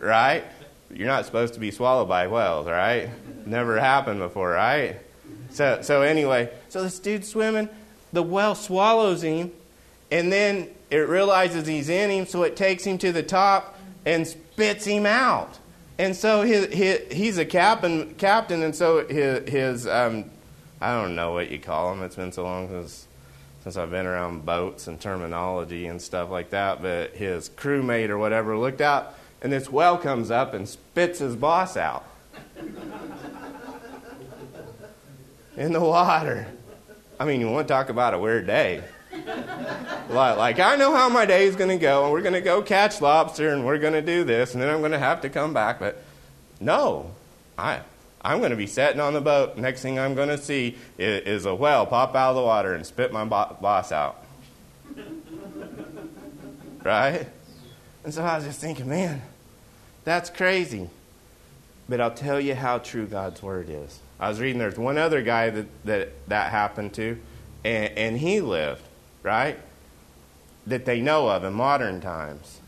right? 0.00 0.44
you're 0.92 1.06
not 1.06 1.24
supposed 1.24 1.54
to 1.54 1.60
be 1.60 1.70
swallowed 1.70 2.08
by 2.08 2.26
whales, 2.26 2.66
right? 2.66 3.08
Never 3.46 3.78
happened 3.78 4.18
before, 4.18 4.50
right? 4.50 4.96
So, 5.50 5.80
so 5.82 6.02
anyway, 6.02 6.50
so 6.68 6.82
this 6.82 6.98
dude's 6.98 7.28
swimming, 7.28 7.68
the 8.12 8.24
whale 8.24 8.56
swallows 8.56 9.22
him, 9.22 9.52
and 10.10 10.30
then 10.30 10.68
it 10.90 11.08
realizes 11.08 11.66
he's 11.66 11.88
in 11.88 12.10
him, 12.10 12.26
so 12.26 12.42
it 12.42 12.56
takes 12.56 12.84
him 12.84 12.98
to 12.98 13.12
the 13.12 13.22
top 13.22 13.78
and 14.04 14.26
spits 14.26 14.84
him 14.84 15.06
out. 15.06 15.58
And 15.98 16.16
so 16.16 16.42
his, 16.42 16.66
his, 16.72 17.12
he's 17.12 17.38
a 17.38 17.44
captain, 17.44 18.14
captain, 18.14 18.62
and 18.62 18.74
so 18.74 19.06
his, 19.06 19.48
his 19.48 19.86
um, 19.86 20.30
I 20.80 21.00
don't 21.00 21.14
know 21.14 21.32
what 21.32 21.50
you 21.50 21.58
call 21.58 21.92
him. 21.92 22.02
It's 22.02 22.16
been 22.16 22.32
so 22.32 22.42
long 22.44 22.68
since 22.68 23.06
since 23.62 23.76
I've 23.76 23.92
been 23.92 24.06
around 24.06 24.44
boats 24.44 24.88
and 24.88 25.00
terminology 25.00 25.86
and 25.86 26.02
stuff 26.02 26.30
like 26.30 26.50
that. 26.50 26.82
But 26.82 27.14
his 27.14 27.48
crewmate 27.48 28.08
or 28.08 28.18
whatever 28.18 28.58
looked 28.58 28.80
out 28.80 29.14
and 29.42 29.52
this 29.52 29.68
whale 29.68 29.98
comes 29.98 30.30
up 30.30 30.54
and 30.54 30.68
spits 30.68 31.18
his 31.18 31.34
boss 31.34 31.76
out 31.76 32.04
in 35.56 35.72
the 35.72 35.80
water. 35.80 36.46
I 37.18 37.24
mean, 37.24 37.40
you 37.40 37.50
want 37.50 37.66
to 37.66 37.74
talk 37.74 37.88
about 37.88 38.14
a 38.14 38.18
weird 38.18 38.46
day. 38.46 38.84
Like, 40.10 40.58
I 40.58 40.76
know 40.76 40.94
how 40.94 41.08
my 41.08 41.26
day 41.26 41.46
is 41.46 41.56
going 41.56 41.70
to 41.70 41.78
go, 41.78 42.04
and 42.04 42.12
we're 42.12 42.22
going 42.22 42.34
to 42.34 42.40
go 42.40 42.62
catch 42.62 43.00
lobster, 43.00 43.50
and 43.50 43.64
we're 43.64 43.78
going 43.78 43.92
to 43.92 44.02
do 44.02 44.24
this, 44.24 44.54
and 44.54 44.62
then 44.62 44.68
I'm 44.68 44.80
going 44.80 44.92
to 44.92 44.98
have 44.98 45.20
to 45.22 45.28
come 45.28 45.54
back. 45.54 45.78
But 45.78 46.02
no, 46.60 47.12
I, 47.56 47.80
I'm 48.22 48.38
going 48.38 48.50
to 48.50 48.56
be 48.56 48.66
sitting 48.66 49.00
on 49.00 49.14
the 49.14 49.20
boat. 49.20 49.56
Next 49.56 49.82
thing 49.82 49.98
I'm 49.98 50.14
going 50.14 50.28
to 50.28 50.38
see 50.38 50.76
is, 50.98 51.22
is, 51.26 51.46
a 51.46 51.54
whale 51.54 51.86
pop 51.86 52.14
out 52.14 52.30
of 52.30 52.36
the 52.36 52.42
water 52.42 52.74
and 52.74 52.86
spit 52.86 53.12
my 53.12 53.24
bo- 53.24 53.56
boss 53.60 53.92
out. 53.92 54.24
right? 56.84 57.26
And 58.04 58.14
so 58.14 58.22
I 58.22 58.36
was 58.36 58.44
just 58.44 58.60
thinking, 58.60 58.88
man, 58.88 59.22
that's 60.04 60.30
crazy. 60.30 60.88
But 61.88 62.00
I'll 62.00 62.14
tell 62.14 62.40
you 62.40 62.54
how 62.54 62.78
true 62.78 63.06
God's 63.06 63.42
word 63.42 63.68
is. 63.68 63.98
I 64.20 64.28
was 64.28 64.40
reading 64.40 64.58
there's 64.58 64.78
one 64.78 64.98
other 64.98 65.20
guy 65.22 65.50
that 65.50 65.84
that, 65.84 66.28
that 66.28 66.50
happened 66.52 66.94
to, 66.94 67.18
and, 67.64 67.98
and 67.98 68.18
he 68.18 68.40
lived, 68.40 68.82
right? 69.24 69.58
That 70.66 70.84
they 70.84 71.00
know 71.00 71.28
of 71.28 71.44
in 71.44 71.52
modern 71.54 72.00
times. 72.00 72.60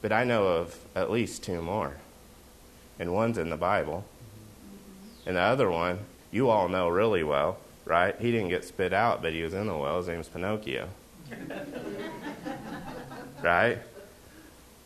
But 0.00 0.12
I 0.12 0.24
know 0.24 0.46
of 0.46 0.78
at 0.94 1.10
least 1.10 1.42
two 1.42 1.60
more. 1.60 1.96
And 2.98 3.12
one's 3.12 3.38
in 3.38 3.50
the 3.50 3.56
Bible. 3.56 4.04
And 5.26 5.36
the 5.36 5.40
other 5.40 5.70
one, 5.70 5.98
you 6.30 6.48
all 6.48 6.68
know 6.68 6.88
really 6.88 7.22
well, 7.22 7.58
right? 7.84 8.18
He 8.18 8.30
didn't 8.30 8.48
get 8.48 8.64
spit 8.64 8.92
out, 8.92 9.22
but 9.22 9.32
he 9.32 9.42
was 9.42 9.54
in 9.54 9.66
the 9.66 9.76
well. 9.76 9.98
His 9.98 10.08
name's 10.08 10.28
Pinocchio. 10.28 10.88
right? 13.42 13.78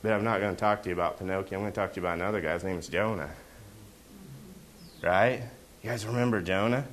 But 0.02 0.12
I'm 0.12 0.24
not 0.24 0.40
going 0.40 0.54
to 0.54 0.60
talk 0.60 0.82
to 0.82 0.88
you 0.88 0.94
about 0.94 1.18
Pinocchio. 1.18 1.58
I'm 1.58 1.62
going 1.62 1.72
to 1.72 1.76
talk 1.80 1.92
to 1.92 2.00
you 2.00 2.06
about 2.06 2.18
another 2.18 2.40
guy. 2.40 2.54
His 2.54 2.64
name 2.64 2.78
is 2.78 2.88
Jonah. 2.88 3.30
Right? 5.00 5.42
You 5.82 5.90
guys 5.90 6.04
remember 6.06 6.40
Jonah? 6.40 6.84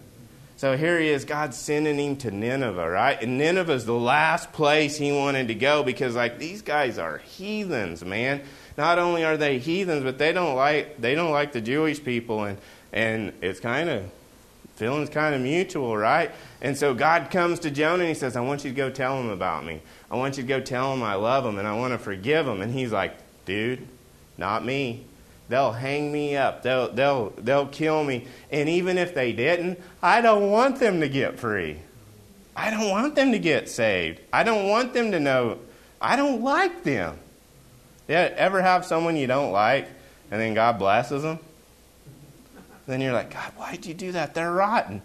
So 0.59 0.75
here 0.75 0.99
he 0.99 1.07
is, 1.07 1.23
God's 1.23 1.55
sending 1.55 1.97
him 1.97 2.17
to 2.17 2.31
Nineveh, 2.31 2.89
right? 2.89 3.23
And 3.23 3.37
Nineveh 3.37 3.71
is 3.71 3.85
the 3.85 3.93
last 3.93 4.51
place 4.51 4.97
he 4.97 5.09
wanted 5.09 5.47
to 5.47 5.55
go 5.55 5.83
because, 5.83 6.17
like, 6.17 6.37
these 6.37 6.61
guys 6.61 6.97
are 6.97 7.19
heathens, 7.19 8.03
man. 8.03 8.41
Not 8.77 8.99
only 8.99 9.23
are 9.23 9.37
they 9.37 9.59
heathens, 9.59 10.03
but 10.03 10.17
they 10.17 10.33
don't 10.33 10.57
like 10.57 10.99
they 10.99 11.15
don't 11.15 11.31
like 11.31 11.53
the 11.53 11.61
Jewish 11.61 12.03
people, 12.03 12.43
and 12.43 12.57
and 12.91 13.31
it's 13.41 13.61
kind 13.61 13.89
of 13.89 14.11
feelings 14.75 15.09
kind 15.09 15.33
of 15.33 15.39
mutual, 15.39 15.95
right? 15.95 16.29
And 16.59 16.77
so 16.77 16.93
God 16.93 17.31
comes 17.31 17.59
to 17.59 17.71
Jonah 17.71 18.03
and 18.03 18.09
he 18.09 18.13
says, 18.13 18.35
I 18.35 18.41
want 18.41 18.65
you 18.65 18.71
to 18.71 18.75
go 18.75 18.89
tell 18.89 19.17
him 19.17 19.29
about 19.29 19.63
me. 19.63 19.81
I 20.11 20.17
want 20.17 20.35
you 20.35 20.43
to 20.43 20.49
go 20.49 20.59
tell 20.59 20.93
him 20.93 21.03
I 21.03 21.15
love 21.15 21.45
him 21.45 21.57
and 21.57 21.69
I 21.69 21.77
want 21.77 21.93
to 21.93 21.97
forgive 21.97 22.45
him. 22.45 22.59
And 22.59 22.73
he's 22.73 22.91
like, 22.91 23.15
dude, 23.45 23.87
not 24.37 24.65
me. 24.65 25.05
They'll 25.49 25.71
hang 25.71 26.11
me 26.11 26.37
up. 26.37 26.61
They'll, 26.61 26.91
they'll, 26.91 27.31
they'll 27.31 27.67
kill 27.67 28.03
me. 28.03 28.27
And 28.51 28.69
even 28.69 28.99
if 28.99 29.15
they 29.15 29.33
didn't, 29.33 29.81
I 30.01 30.21
don't 30.21 30.51
want 30.51 30.79
them 30.79 31.01
to 31.01 31.09
get 31.09 31.39
free. 31.39 31.79
I 32.55 32.69
don't 32.69 32.89
want 32.89 33.15
them 33.15 33.31
to 33.31 33.39
get 33.39 33.67
saved. 33.67 34.21
I 34.31 34.43
don't 34.43 34.69
want 34.69 34.93
them 34.93 35.11
to 35.11 35.19
know. 35.19 35.57
I 35.99 36.15
don't 36.15 36.41
like 36.41 36.83
them. 36.83 37.17
Yeah, 38.07 38.31
ever 38.35 38.61
have 38.61 38.85
someone 38.85 39.15
you 39.15 39.27
don't 39.27 39.51
like 39.51 39.87
and 40.31 40.39
then 40.39 40.53
God 40.53 40.77
blesses 40.77 41.23
them? 41.23 41.39
Then 42.85 43.01
you're 43.01 43.13
like, 43.13 43.31
God, 43.31 43.51
why'd 43.57 43.85
you 43.85 43.93
do 43.93 44.11
that? 44.13 44.33
They're 44.33 44.51
rotten. 44.51 45.01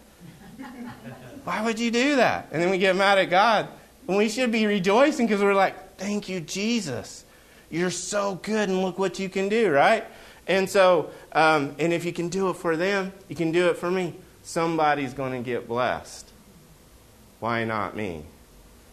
Why 1.44 1.62
would 1.64 1.78
you 1.78 1.90
do 1.90 2.16
that? 2.16 2.48
And 2.52 2.62
then 2.62 2.70
we 2.70 2.78
get 2.78 2.96
mad 2.96 3.18
at 3.18 3.30
God. 3.30 3.68
And 4.08 4.16
we 4.16 4.28
should 4.28 4.52
be 4.52 4.66
rejoicing 4.66 5.26
because 5.26 5.42
we're 5.42 5.54
like, 5.54 5.96
thank 5.96 6.28
you, 6.28 6.40
Jesus. 6.40 7.24
You're 7.70 7.90
so 7.90 8.36
good, 8.36 8.68
and 8.68 8.82
look 8.82 8.98
what 8.98 9.18
you 9.18 9.28
can 9.28 9.48
do, 9.48 9.70
right? 9.70 10.04
And 10.46 10.68
so, 10.68 11.10
um, 11.32 11.74
and 11.78 11.92
if 11.92 12.04
you 12.04 12.12
can 12.12 12.28
do 12.28 12.50
it 12.50 12.56
for 12.56 12.76
them, 12.76 13.12
you 13.28 13.36
can 13.36 13.52
do 13.52 13.68
it 13.68 13.78
for 13.78 13.90
me. 13.90 14.14
Somebody's 14.42 15.14
going 15.14 15.32
to 15.32 15.40
get 15.40 15.66
blessed. 15.66 16.30
Why 17.40 17.64
not 17.64 17.96
me? 17.96 18.24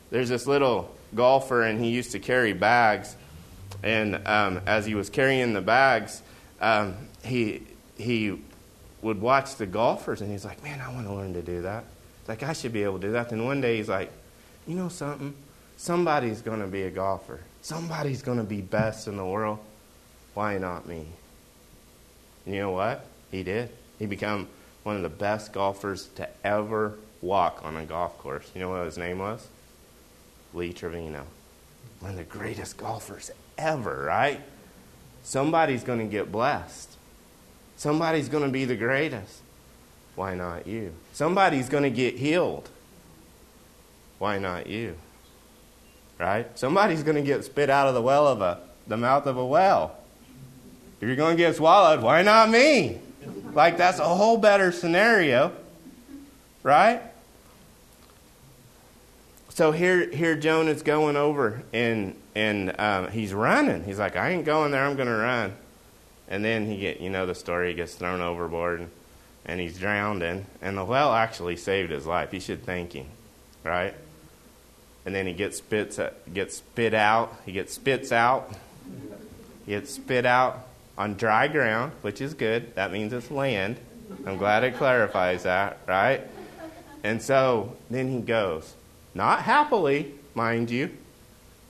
There's 0.10 0.30
this 0.30 0.48
little 0.48 0.94
golfer, 1.14 1.64
and 1.64 1.84
he 1.84 1.90
used 1.90 2.12
to 2.12 2.20
carry 2.20 2.54
bags. 2.54 3.16
And 3.84 4.28
um, 4.28 4.62
as 4.66 4.86
he 4.86 4.96
was 4.96 5.10
carrying 5.10 5.54
the 5.54 5.62
bags, 5.62 6.22
um, 6.62 6.96
he 7.24 7.64
he 7.98 8.40
would 9.02 9.20
watch 9.20 9.56
the 9.56 9.66
golfers 9.66 10.22
and 10.22 10.32
he's 10.32 10.46
like, 10.46 10.64
man, 10.64 10.80
I 10.80 10.94
want 10.94 11.08
to 11.08 11.14
learn 11.14 11.34
to 11.34 11.42
do 11.42 11.64
that. 11.64 11.84
like, 12.28 12.44
I 12.44 12.54
should 12.54 12.74
be 12.74 12.84
able 12.84 13.00
to 13.00 13.08
do 13.08 13.12
that. 13.14 13.30
Then 13.30 13.46
one 13.46 13.62
day 13.62 13.78
he's 13.78 13.90
like, 13.90 14.12
you 14.68 14.76
know 14.76 14.90
something? 14.90 15.34
Somebody's 15.78 16.42
going 16.42 16.60
to 16.60 16.68
be 16.68 16.84
a 16.84 16.92
golfer. 16.92 17.40
Somebody's 17.62 18.22
going 18.22 18.38
to 18.38 18.44
be 18.44 18.62
best 18.62 19.08
in 19.08 19.18
the 19.18 19.26
world. 19.26 19.60
Why 20.34 20.58
not 20.58 20.88
me? 20.88 21.08
And 22.46 22.56
you 22.56 22.62
know 22.62 22.72
what? 22.72 23.06
He 23.32 23.44
did. 23.44 23.70
He 24.00 24.06
became 24.06 24.48
one 24.84 24.96
of 24.96 25.04
the 25.04 25.10
best 25.10 25.54
golfers 25.54 26.08
to 26.16 26.28
ever 26.44 26.98
walk 27.22 27.62
on 27.64 27.78
a 27.78 27.86
golf 27.86 28.18
course. 28.18 28.50
You 28.56 28.62
know 28.62 28.70
what 28.70 28.86
his 28.86 28.98
name 28.98 29.20
was? 29.20 29.48
Lee 30.54 30.74
Trevino. 30.74 31.26
One 32.00 32.12
of 32.12 32.18
the 32.18 32.24
greatest 32.24 32.78
golfers 32.78 33.32
ever, 33.58 34.04
right? 34.06 34.42
Somebody's 35.24 35.84
going 35.84 36.00
to 36.00 36.06
get 36.06 36.32
blessed. 36.32 36.98
Somebody's 37.78 38.28
going 38.28 38.44
to 38.44 38.50
be 38.50 38.66
the 38.66 38.76
greatest. 38.76 39.42
Why 40.16 40.36
not 40.36 40.68
you? 40.68 40.94
Somebody's 41.14 41.70
going 41.70 41.84
to 41.84 41.90
get 41.90 42.18
healed. 42.18 42.70
Why 44.20 44.38
not 44.38 44.68
you? 44.68 44.96
Right? 46.20 46.48
Somebody's 46.58 47.04
going 47.04 47.16
to 47.16 47.24
get 47.24 47.44
spit 47.44 47.70
out 47.70 47.88
of 47.88 47.94
the 47.94 48.02
well 48.02 48.28
of 48.28 48.42
a 48.42 48.60
the 48.88 48.98
mouth 48.98 49.26
of 49.26 49.38
a 49.38 49.46
well. 49.46 49.96
If 51.02 51.08
you're 51.08 51.16
going 51.16 51.36
to 51.36 51.44
get 51.44 51.56
swallowed, 51.56 52.02
why 52.02 52.22
not 52.22 52.52
me? 52.52 53.00
Like 53.54 53.78
that's 53.78 53.98
a 53.98 54.08
whole 54.08 54.38
better 54.38 54.72
scenario. 54.72 55.52
Right? 56.62 57.02
So 59.50 59.72
here, 59.72 60.08
here 60.10 60.36
Jonah's 60.36 60.84
going 60.84 61.16
over 61.18 61.64
and 61.74 62.16
and 62.36 62.80
um, 62.80 63.10
he's 63.10 63.34
running. 63.34 63.84
He's 63.84 64.00
like, 64.00 64.16
I 64.16 64.30
ain't 64.30 64.46
going 64.46 64.72
there. 64.72 64.86
I'm 64.86 64.96
going 64.96 65.08
to 65.08 65.16
run. 65.16 65.54
And 66.30 66.46
then 66.46 66.66
he 66.66 66.78
get, 66.78 67.02
you 67.02 67.10
know 67.10 67.26
the 67.26 67.36
story, 67.36 67.70
he 67.70 67.74
gets 67.74 67.96
thrown 67.96 68.22
overboard 68.22 68.80
and, 68.80 68.92
and 69.46 69.60
he's 69.60 69.78
drowned 69.78 70.24
in. 70.24 70.46
And 70.62 70.78
the 70.78 70.86
whale 70.86 71.12
actually 71.12 71.58
saved 71.58 71.92
his 71.92 72.06
life. 72.06 72.32
He 72.32 72.40
should 72.40 72.64
thank 72.64 72.94
him, 72.94 73.08
right? 73.66 73.94
And 75.06 75.14
then 75.14 75.28
he 75.28 75.34
gets 75.34 75.58
spits 75.58 76.00
gets 76.32 76.58
spit 76.58 76.94
out. 76.94 77.36
He 77.46 77.52
gets 77.52 77.74
spits 77.74 78.14
out. 78.14 78.50
He 79.66 79.72
gets 79.72 79.92
spit 79.92 80.26
out 80.26 80.68
on 81.02 81.16
dry 81.16 81.48
ground, 81.48 81.92
which 82.04 82.22
is 82.22 82.36
good. 82.36 82.76
That 82.76 82.92
means 82.92 83.12
it's 83.12 83.32
land. 83.32 83.78
I'm 84.24 84.38
glad 84.38 84.64
it 84.64 84.76
clarifies 84.76 85.44
that, 85.44 85.80
right? 85.88 86.22
And 87.04 87.20
so 87.20 87.76
then 87.90 88.08
he 88.08 88.20
goes, 88.22 88.76
not 89.16 89.42
happily, 89.42 90.14
mind 90.36 90.70
you. 90.70 90.92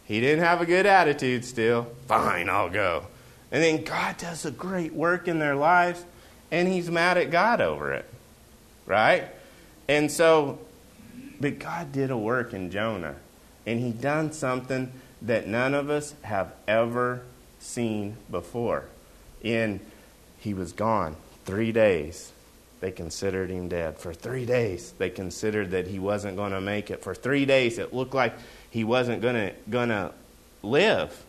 He 0.04 0.20
didn't 0.20 0.44
have 0.44 0.60
a 0.60 0.66
good 0.66 0.86
attitude 0.86 1.46
still. 1.46 1.88
Fine, 2.08 2.50
I'll 2.50 2.70
go. 2.70 3.06
And 3.54 3.64
then 3.64 3.86
God 3.86 4.18
does 4.18 4.46
a 4.46 4.52
great 4.52 4.94
work 4.94 5.30
in 5.30 5.40
their 5.40 5.56
lives, 5.56 6.04
and 6.52 6.68
he's 6.68 6.92
mad 6.92 7.18
at 7.18 7.32
God 7.32 7.62
over 7.62 7.94
it. 7.94 8.10
Right? 8.86 9.30
And 9.88 10.12
so, 10.12 10.60
but 11.40 11.58
God 11.58 11.94
did 11.94 12.12
a 12.12 12.18
work 12.18 12.54
in 12.54 12.70
Jonah, 12.70 13.16
and 13.66 13.80
he 13.80 13.92
done 13.92 14.34
something 14.34 14.92
that 15.22 15.48
none 15.48 15.74
of 15.74 15.90
us 15.90 16.16
have 16.24 16.52
ever 16.68 17.22
seen 17.62 18.18
before. 18.30 18.88
And 19.44 19.80
he 20.40 20.54
was 20.54 20.72
gone 20.72 21.16
three 21.46 21.72
days. 21.72 22.32
They 22.80 22.92
considered 22.92 23.50
him 23.50 23.68
dead. 23.70 23.98
For 24.00 24.14
three 24.14 24.46
days, 24.46 24.94
they 24.98 25.10
considered 25.10 25.72
that 25.72 25.88
he 25.88 26.00
wasn't 26.00 26.36
going 26.36 26.52
to 26.52 26.62
make 26.62 26.90
it. 26.90 27.04
For 27.04 27.14
three 27.14 27.46
days, 27.46 27.78
it 27.78 27.94
looked 27.94 28.14
like 28.14 28.34
he 28.70 28.84
wasn't 28.84 29.22
going 29.22 29.54
to 29.90 30.14
live. 30.64 31.24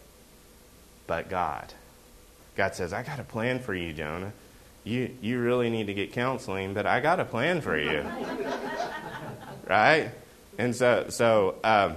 But 1.07 1.29
God 1.29 1.73
God 2.57 2.75
says, 2.75 2.93
I 2.93 3.03
got 3.03 3.19
a 3.19 3.25
plan 3.25 3.61
for 3.61 3.75
you, 3.75 3.93
Jonah. 3.93 4.33
You, 4.85 5.11
you 5.21 5.41
really 5.41 5.71
need 5.71 5.87
to 5.87 5.95
get 5.95 6.13
counseling, 6.13 6.75
but 6.75 6.87
I 6.87 7.01
got 7.01 7.21
a 7.21 7.25
plan 7.25 7.61
for 7.61 7.79
you. 7.79 8.05
right? 9.69 10.11
And 10.59 10.75
so, 10.75 11.07
so 11.09 11.55
um, 11.65 11.97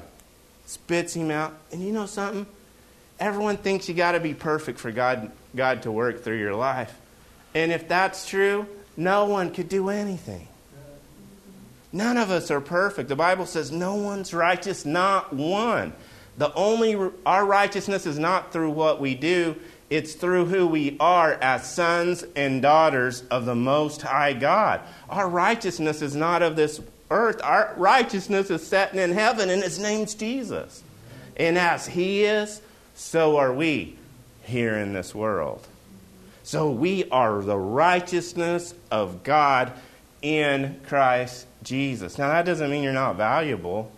spits 0.66 1.14
him 1.14 1.32
out. 1.32 1.54
And 1.72 1.82
you 1.82 1.92
know 1.92 2.06
something? 2.06 2.46
Everyone 3.20 3.58
thinks 3.58 3.90
you 3.90 3.96
got 3.96 4.14
to 4.14 4.20
be 4.20 4.34
perfect 4.34 4.80
for 4.80 4.92
God, 4.92 5.32
God 5.56 5.84
to 5.84 5.92
work 5.92 6.24
through 6.24 6.40
your 6.40 6.56
life. 6.56 6.94
And 7.54 7.72
if 7.72 7.88
that's 7.88 8.28
true, 8.28 8.68
no 8.98 9.26
one 9.26 9.52
could 9.52 9.70
do 9.70 9.90
anything. 9.90 10.48
None 11.92 12.18
of 12.18 12.30
us 12.30 12.52
are 12.52 12.62
perfect. 12.62 13.08
The 13.08 13.16
Bible 13.16 13.46
says 13.46 13.72
no 13.72 13.96
one's 13.96 14.34
righteous, 14.34 14.86
not 14.86 15.32
one. 15.32 15.94
The 16.38 16.54
only 16.54 17.12
our 17.26 17.46
righteousness 17.46 18.06
is 18.06 18.20
not 18.20 18.52
through 18.52 18.72
what 18.72 19.00
we 19.00 19.16
do, 19.16 19.56
it's 19.90 20.14
through 20.14 20.46
who 20.46 20.68
we 20.68 20.98
are 21.00 21.34
as 21.34 21.72
sons 21.72 22.26
and 22.36 22.62
daughters 22.62 23.22
of 23.32 23.46
the 23.46 23.56
Most 23.56 24.02
High 24.02 24.34
God. 24.34 24.82
Our 25.10 25.30
righteousness 25.30 26.02
is 26.02 26.16
not 26.16 26.42
of 26.42 26.58
this 26.58 26.82
earth. 27.10 27.40
Our 27.42 27.74
righteousness 27.78 28.50
is 28.50 28.66
setting 28.66 29.00
in 29.00 29.14
heaven, 29.14 29.50
and 29.50 29.64
His 29.64 29.80
name's 29.80 30.16
Jesus. 30.16 30.84
And 31.38 31.58
as 31.58 31.86
He 31.86 32.26
is, 32.26 32.62
so 32.96 33.38
are 33.38 33.54
we 33.54 33.96
here 34.46 34.76
in 34.76 34.94
this 34.94 35.14
world. 35.14 35.68
So 36.44 36.70
we 36.70 37.10
are 37.10 37.42
the 37.42 37.58
righteousness 37.58 38.74
of 38.92 39.24
God 39.24 39.74
in 40.22 40.80
Christ 40.88 41.48
Jesus. 41.64 42.18
Now, 42.18 42.30
that 42.30 42.46
doesn't 42.46 42.70
mean 42.70 42.84
you're 42.84 42.94
not 42.94 43.16
valuable 43.16 43.92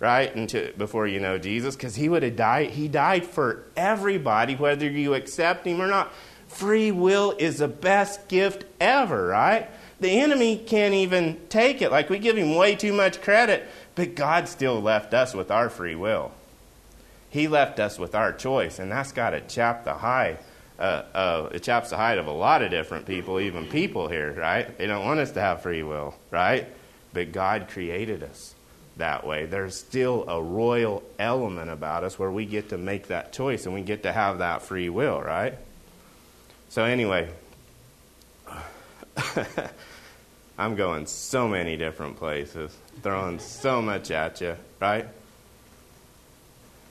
right? 0.00 0.34
Before 0.78 1.06
you 1.06 1.20
know 1.20 1.38
Jesus, 1.38 1.76
because 1.76 1.94
he 1.94 2.08
would 2.08 2.22
have 2.24 2.34
died. 2.34 2.70
He 2.70 2.88
died 2.88 3.26
for 3.26 3.66
everybody, 3.76 4.56
whether 4.56 4.88
you 4.88 5.14
accept 5.14 5.66
him 5.66 5.80
or 5.80 5.86
not. 5.86 6.10
Free 6.48 6.90
will 6.90 7.36
is 7.38 7.58
the 7.58 7.68
best 7.68 8.26
gift 8.26 8.64
ever, 8.80 9.26
right? 9.26 9.70
The 10.00 10.08
enemy 10.08 10.56
can't 10.56 10.94
even 10.94 11.38
take 11.48 11.82
it. 11.82 11.92
Like 11.92 12.08
we 12.08 12.18
give 12.18 12.36
him 12.36 12.56
way 12.56 12.74
too 12.74 12.92
much 12.92 13.20
credit 13.20 13.68
But 13.94 14.14
God 14.14 14.48
still 14.48 14.80
left 14.80 15.12
us 15.12 15.34
with 15.34 15.50
our 15.50 15.68
free 15.68 15.94
will. 15.94 16.32
He 17.30 17.48
left 17.48 17.78
us 17.78 17.98
with 17.98 18.14
our 18.14 18.32
choice, 18.32 18.78
and 18.78 18.90
that's 18.90 19.12
got 19.12 19.30
to 19.30 19.40
chap 19.40 19.84
the 19.84 19.94
hide. 19.94 20.38
Uh, 20.78 21.04
uh, 21.14 21.48
it 21.52 21.62
chaps 21.62 21.90
the 21.90 21.96
hide 21.96 22.18
of 22.18 22.26
a 22.26 22.32
lot 22.32 22.62
of 22.62 22.70
different 22.70 23.06
people, 23.06 23.38
even 23.38 23.66
people 23.66 24.08
here, 24.08 24.32
right? 24.32 24.76
They 24.76 24.86
don't 24.86 25.04
want 25.04 25.20
us 25.20 25.30
to 25.32 25.40
have 25.40 25.62
free 25.62 25.82
will, 25.82 26.14
right? 26.30 26.66
But 27.12 27.32
God 27.32 27.68
created 27.68 28.22
us 28.22 28.54
that 28.96 29.26
way. 29.26 29.46
There's 29.46 29.76
still 29.76 30.24
a 30.28 30.42
royal 30.42 31.02
element 31.18 31.70
about 31.70 32.02
us 32.02 32.18
where 32.18 32.30
we 32.30 32.46
get 32.46 32.70
to 32.70 32.78
make 32.78 33.08
that 33.08 33.32
choice 33.32 33.66
and 33.66 33.74
we 33.74 33.82
get 33.82 34.02
to 34.04 34.12
have 34.12 34.38
that 34.38 34.62
free 34.62 34.88
will, 34.88 35.20
right? 35.20 35.54
So, 36.70 36.84
anyway, 36.84 37.28
I'm 40.58 40.76
going 40.76 41.06
so 41.06 41.46
many 41.46 41.76
different 41.76 42.16
places, 42.16 42.76
throwing 43.02 43.38
so 43.38 43.82
much 43.82 44.10
at 44.10 44.40
you, 44.40 44.56
right? 44.80 45.06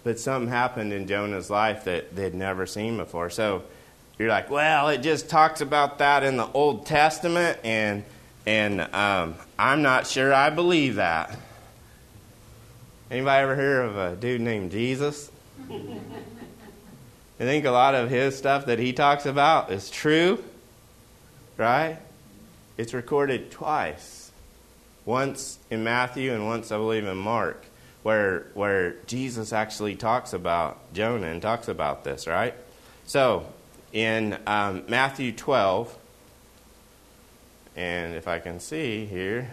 But 0.03 0.19
something 0.19 0.49
happened 0.49 0.93
in 0.93 1.07
Jonah's 1.07 1.49
life 1.49 1.83
that 1.83 2.15
they'd 2.15 2.33
never 2.33 2.65
seen 2.65 2.97
before. 2.97 3.29
So 3.29 3.63
you're 4.17 4.29
like, 4.29 4.49
well, 4.49 4.89
it 4.89 4.99
just 4.99 5.29
talks 5.29 5.61
about 5.61 5.99
that 5.99 6.23
in 6.23 6.37
the 6.37 6.47
Old 6.47 6.85
Testament, 6.85 7.59
and 7.63 8.03
and 8.45 8.81
um, 8.93 9.35
I'm 9.57 9.81
not 9.81 10.07
sure 10.07 10.33
I 10.33 10.49
believe 10.49 10.95
that. 10.95 11.37
Anybody 13.11 13.43
ever 13.43 13.55
hear 13.55 13.81
of 13.81 13.97
a 13.97 14.15
dude 14.15 14.41
named 14.41 14.71
Jesus? 14.71 15.31
I 15.69 17.43
think 17.43 17.65
a 17.65 17.71
lot 17.71 17.95
of 17.95 18.09
his 18.09 18.37
stuff 18.37 18.65
that 18.65 18.79
he 18.79 18.91
talks 18.91 19.25
about 19.25 19.71
is 19.71 19.89
true, 19.89 20.43
right? 21.57 21.97
It's 22.77 22.93
recorded 22.93 23.51
twice. 23.51 24.31
Once 25.05 25.57
in 25.69 25.83
Matthew 25.83 26.33
and 26.33 26.45
once, 26.45 26.71
I 26.71 26.77
believe, 26.77 27.05
in 27.05 27.17
Mark, 27.17 27.65
where, 28.03 28.47
where 28.53 28.93
Jesus 29.07 29.51
actually 29.53 29.95
talks 29.95 30.33
about 30.33 30.93
Jonah 30.93 31.27
and 31.27 31.41
talks 31.41 31.67
about 31.67 32.03
this, 32.03 32.27
right? 32.27 32.53
So, 33.05 33.45
in 33.91 34.37
um, 34.47 34.83
Matthew 34.87 35.31
12, 35.31 35.97
and 37.75 38.15
if 38.15 38.27
I 38.27 38.39
can 38.39 38.59
see 38.59 39.05
here, 39.05 39.49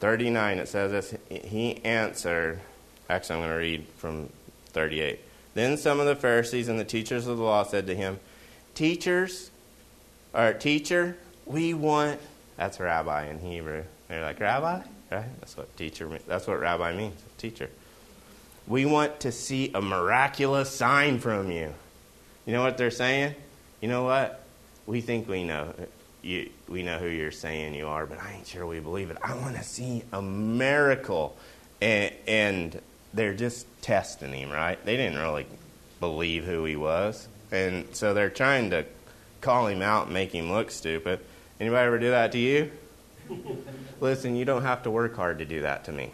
39, 0.00 0.58
it 0.58 0.68
says 0.68 0.90
this 0.90 1.14
He 1.30 1.76
answered, 1.84 2.60
actually, 3.08 3.36
I'm 3.36 3.40
going 3.42 3.50
to 3.52 3.56
read 3.56 3.86
from 3.98 4.28
38. 4.70 5.20
Then 5.54 5.76
some 5.76 6.00
of 6.00 6.06
the 6.06 6.16
Pharisees 6.16 6.68
and 6.68 6.80
the 6.80 6.84
teachers 6.84 7.26
of 7.26 7.36
the 7.36 7.42
law 7.44 7.62
said 7.62 7.86
to 7.86 7.94
him, 7.94 8.18
Teachers, 8.74 9.50
or 10.34 10.54
teacher, 10.54 11.16
we 11.46 11.74
want, 11.74 12.20
that's 12.56 12.80
rabbi 12.80 13.28
in 13.28 13.38
Hebrew. 13.38 13.84
They're 14.08 14.22
like, 14.22 14.40
Rabbi? 14.40 14.82
Right? 15.10 15.40
That's 15.40 15.56
what 15.56 15.76
teacher, 15.76 16.08
that's 16.26 16.46
what 16.46 16.60
rabbi 16.60 16.94
means, 16.94 17.20
teacher. 17.38 17.70
We 18.66 18.84
want 18.86 19.20
to 19.20 19.32
see 19.32 19.70
a 19.74 19.80
miraculous 19.80 20.70
sign 20.70 21.18
from 21.18 21.50
you. 21.50 21.72
You 22.46 22.52
know 22.52 22.62
what 22.62 22.78
they're 22.78 22.90
saying? 22.90 23.34
You 23.80 23.88
know 23.88 24.04
what? 24.04 24.44
We 24.86 25.00
think 25.00 25.28
we 25.28 25.44
know 25.44 25.74
you, 26.22 26.50
we 26.68 26.82
know 26.82 26.98
who 26.98 27.08
you're 27.08 27.32
saying 27.32 27.74
you 27.74 27.88
are, 27.88 28.06
but 28.06 28.18
I 28.20 28.34
ain't 28.34 28.46
sure 28.46 28.64
we 28.64 28.80
believe 28.80 29.10
it. 29.10 29.18
I 29.22 29.34
want 29.34 29.56
to 29.56 29.64
see 29.64 30.04
a 30.12 30.22
miracle. 30.22 31.36
And, 31.80 32.12
and 32.28 32.80
they're 33.12 33.34
just 33.34 33.66
testing 33.82 34.32
him, 34.32 34.50
right? 34.50 34.82
They 34.84 34.96
didn't 34.96 35.18
really 35.18 35.46
believe 35.98 36.44
who 36.44 36.64
he 36.64 36.76
was. 36.76 37.26
And 37.50 37.86
so 37.94 38.14
they're 38.14 38.30
trying 38.30 38.70
to 38.70 38.86
call 39.40 39.66
him 39.66 39.82
out 39.82 40.06
and 40.06 40.14
make 40.14 40.32
him 40.32 40.50
look 40.50 40.70
stupid. 40.70 41.20
Anybody 41.62 41.86
ever 41.86 41.98
do 42.00 42.10
that 42.10 42.32
to 42.32 42.38
you? 42.38 42.72
Listen, 44.00 44.34
you 44.34 44.44
don't 44.44 44.62
have 44.62 44.82
to 44.82 44.90
work 44.90 45.14
hard 45.14 45.38
to 45.38 45.44
do 45.44 45.60
that 45.60 45.84
to 45.84 45.92
me. 45.92 46.10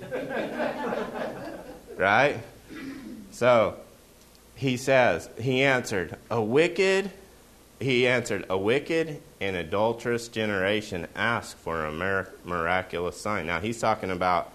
right? 1.96 2.38
So 3.32 3.78
he 4.54 4.76
says, 4.76 5.28
he 5.40 5.64
answered, 5.64 6.16
A 6.30 6.40
wicked, 6.40 7.10
he 7.80 8.06
answered, 8.06 8.46
A 8.48 8.56
wicked 8.56 9.20
and 9.40 9.56
adulterous 9.56 10.28
generation 10.28 11.08
ask 11.16 11.58
for 11.58 11.84
a 11.84 11.90
miraculous 12.44 13.20
sign. 13.20 13.48
Now 13.48 13.58
he's 13.58 13.80
talking 13.80 14.12
about 14.12 14.52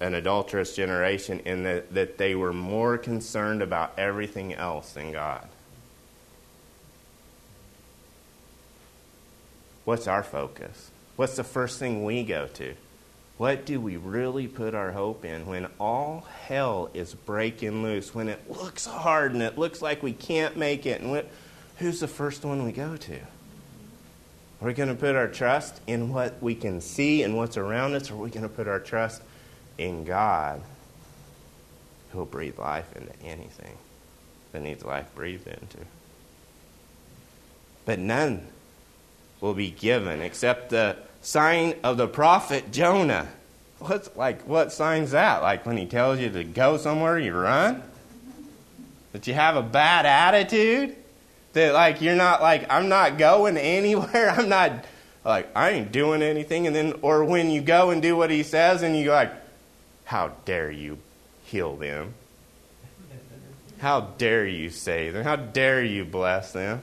an 0.00 0.14
adulterous 0.14 0.74
generation 0.74 1.38
in 1.44 1.62
that, 1.62 1.94
that 1.94 2.18
they 2.18 2.34
were 2.34 2.52
more 2.52 2.98
concerned 2.98 3.62
about 3.62 3.96
everything 3.96 4.54
else 4.54 4.94
than 4.94 5.12
God. 5.12 5.46
What's 9.88 10.06
our 10.06 10.22
focus? 10.22 10.90
What's 11.16 11.36
the 11.36 11.44
first 11.44 11.78
thing 11.78 12.04
we 12.04 12.22
go 12.22 12.46
to? 12.46 12.74
What 13.38 13.64
do 13.64 13.80
we 13.80 13.96
really 13.96 14.46
put 14.46 14.74
our 14.74 14.92
hope 14.92 15.24
in 15.24 15.46
when 15.46 15.66
all 15.80 16.26
hell 16.42 16.90
is 16.92 17.14
breaking 17.14 17.82
loose, 17.82 18.14
when 18.14 18.28
it 18.28 18.50
looks 18.50 18.84
hard 18.84 19.32
and 19.32 19.40
it 19.42 19.56
looks 19.56 19.80
like 19.80 20.02
we 20.02 20.12
can't 20.12 20.58
make 20.58 20.84
it? 20.84 21.00
And 21.00 21.24
who's 21.78 22.00
the 22.00 22.06
first 22.06 22.44
one 22.44 22.66
we 22.66 22.72
go 22.72 22.98
to? 22.98 23.16
Are 24.60 24.66
we 24.66 24.74
going 24.74 24.90
to 24.90 24.94
put 24.94 25.16
our 25.16 25.26
trust 25.26 25.80
in 25.86 26.12
what 26.12 26.34
we 26.42 26.54
can 26.54 26.82
see 26.82 27.22
and 27.22 27.34
what's 27.34 27.56
around 27.56 27.94
us, 27.94 28.10
or 28.10 28.14
are 28.16 28.18
we 28.18 28.28
going 28.28 28.42
to 28.42 28.54
put 28.54 28.68
our 28.68 28.80
trust 28.80 29.22
in 29.78 30.04
God 30.04 30.60
who'll 32.12 32.26
breathe 32.26 32.58
life 32.58 32.94
into 32.94 33.18
anything 33.24 33.78
that 34.52 34.60
needs 34.60 34.84
life 34.84 35.06
breathed 35.14 35.46
into? 35.46 35.78
But 37.86 37.98
none 37.98 38.48
will 39.40 39.54
be 39.54 39.70
given 39.70 40.20
except 40.20 40.70
the 40.70 40.96
sign 41.20 41.74
of 41.82 41.96
the 41.96 42.08
prophet 42.08 42.72
Jonah. 42.72 43.28
What's 43.78 44.14
like 44.16 44.42
what 44.42 44.72
sign's 44.72 45.12
that? 45.12 45.42
Like 45.42 45.64
when 45.66 45.76
he 45.76 45.86
tells 45.86 46.18
you 46.18 46.30
to 46.30 46.44
go 46.44 46.76
somewhere, 46.76 47.18
you 47.18 47.34
run? 47.34 47.82
That 49.12 49.26
you 49.26 49.34
have 49.34 49.56
a 49.56 49.62
bad 49.62 50.04
attitude? 50.06 50.96
That 51.52 51.74
like 51.74 52.00
you're 52.00 52.16
not 52.16 52.42
like 52.42 52.66
I'm 52.70 52.88
not 52.88 53.18
going 53.18 53.56
anywhere. 53.56 54.30
I'm 54.30 54.48
not 54.48 54.84
like 55.24 55.48
I 55.54 55.70
ain't 55.70 55.92
doing 55.92 56.22
anything 56.22 56.66
and 56.66 56.74
then 56.74 56.94
or 57.02 57.24
when 57.24 57.50
you 57.50 57.60
go 57.60 57.90
and 57.90 58.02
do 58.02 58.16
what 58.16 58.30
he 58.30 58.42
says 58.42 58.82
and 58.82 58.96
you 58.96 59.06
go 59.06 59.12
like 59.12 59.32
how 60.04 60.32
dare 60.44 60.70
you 60.70 60.98
heal 61.44 61.76
them? 61.76 62.14
How 63.78 64.00
dare 64.00 64.46
you 64.46 64.70
save 64.70 65.12
them? 65.12 65.22
How 65.22 65.36
dare 65.36 65.84
you 65.84 66.04
bless 66.04 66.52
them? 66.52 66.82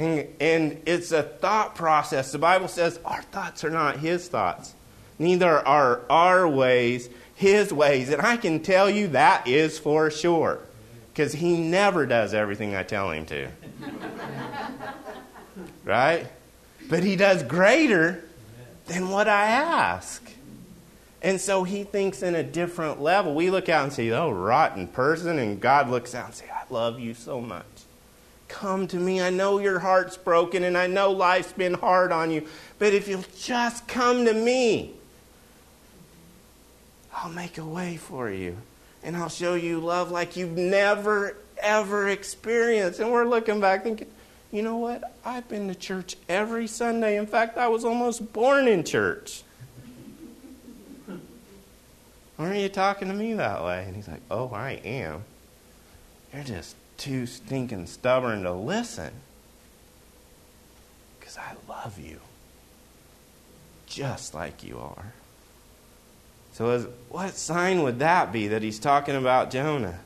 And, 0.00 0.26
and 0.40 0.82
it's 0.86 1.12
a 1.12 1.22
thought 1.22 1.74
process. 1.74 2.32
The 2.32 2.38
Bible 2.38 2.68
says 2.68 2.98
our 3.04 3.20
thoughts 3.20 3.64
are 3.64 3.70
not 3.70 3.98
His 3.98 4.28
thoughts, 4.28 4.74
neither 5.18 5.58
are 5.68 6.00
our 6.08 6.48
ways 6.48 7.10
His 7.34 7.70
ways. 7.70 8.08
And 8.08 8.22
I 8.22 8.38
can 8.38 8.60
tell 8.60 8.88
you 8.88 9.08
that 9.08 9.46
is 9.46 9.78
for 9.78 10.10
sure, 10.10 10.60
because 11.12 11.34
He 11.34 11.58
never 11.58 12.06
does 12.06 12.32
everything 12.32 12.74
I 12.74 12.82
tell 12.82 13.10
Him 13.10 13.26
to. 13.26 13.48
right? 15.84 16.26
But 16.88 17.04
He 17.04 17.14
does 17.14 17.42
greater 17.42 18.24
than 18.86 19.10
what 19.10 19.28
I 19.28 19.48
ask. 19.48 20.22
And 21.20 21.38
so 21.38 21.64
he 21.64 21.84
thinks 21.84 22.22
in 22.22 22.34
a 22.34 22.42
different 22.42 23.02
level. 23.02 23.34
We 23.34 23.50
look 23.50 23.68
out 23.68 23.84
and 23.84 23.92
say, 23.92 24.10
oh, 24.12 24.30
rotten 24.30 24.88
person. 24.88 25.38
And 25.38 25.60
God 25.60 25.90
looks 25.90 26.14
out 26.14 26.24
and 26.24 26.34
says, 26.34 26.48
I 26.50 26.62
love 26.72 26.98
you 26.98 27.12
so 27.12 27.42
much. 27.42 27.66
Come 28.50 28.88
to 28.88 28.96
me. 28.96 29.22
I 29.22 29.30
know 29.30 29.60
your 29.60 29.78
heart's 29.78 30.16
broken 30.16 30.64
and 30.64 30.76
I 30.76 30.88
know 30.88 31.12
life's 31.12 31.52
been 31.52 31.74
hard 31.74 32.10
on 32.10 32.32
you, 32.32 32.46
but 32.80 32.92
if 32.92 33.06
you'll 33.06 33.24
just 33.38 33.86
come 33.86 34.24
to 34.24 34.34
me, 34.34 34.92
I'll 37.14 37.30
make 37.30 37.58
a 37.58 37.64
way 37.64 37.96
for 37.96 38.28
you 38.28 38.56
and 39.04 39.16
I'll 39.16 39.28
show 39.28 39.54
you 39.54 39.78
love 39.78 40.10
like 40.10 40.36
you've 40.36 40.56
never, 40.56 41.36
ever 41.58 42.08
experienced. 42.08 42.98
And 42.98 43.12
we're 43.12 43.24
looking 43.24 43.60
back 43.60 43.84
thinking, 43.84 44.08
you 44.50 44.62
know 44.62 44.78
what? 44.78 45.14
I've 45.24 45.48
been 45.48 45.68
to 45.68 45.74
church 45.76 46.16
every 46.28 46.66
Sunday. 46.66 47.18
In 47.18 47.28
fact, 47.28 47.56
I 47.56 47.68
was 47.68 47.84
almost 47.84 48.32
born 48.32 48.66
in 48.66 48.82
church. 48.82 49.44
Aren't 52.36 52.58
you 52.58 52.68
talking 52.68 53.06
to 53.08 53.14
me 53.14 53.32
that 53.34 53.62
way? 53.62 53.84
And 53.86 53.94
he's 53.94 54.08
like, 54.08 54.22
Oh, 54.28 54.48
I 54.48 54.72
am. 54.84 55.22
You're 56.34 56.42
just 56.42 56.74
too 57.00 57.26
stinking 57.26 57.86
stubborn 57.86 58.42
to 58.42 58.52
listen. 58.52 59.10
Because 61.18 61.38
I 61.38 61.54
love 61.66 61.98
you 61.98 62.20
just 63.86 64.34
like 64.34 64.62
you 64.62 64.78
are. 64.78 65.14
So, 66.52 66.68
as, 66.70 66.86
what 67.08 67.34
sign 67.34 67.82
would 67.82 68.00
that 68.00 68.32
be 68.32 68.48
that 68.48 68.62
he's 68.62 68.78
talking 68.78 69.16
about 69.16 69.50
Jonah? 69.50 69.98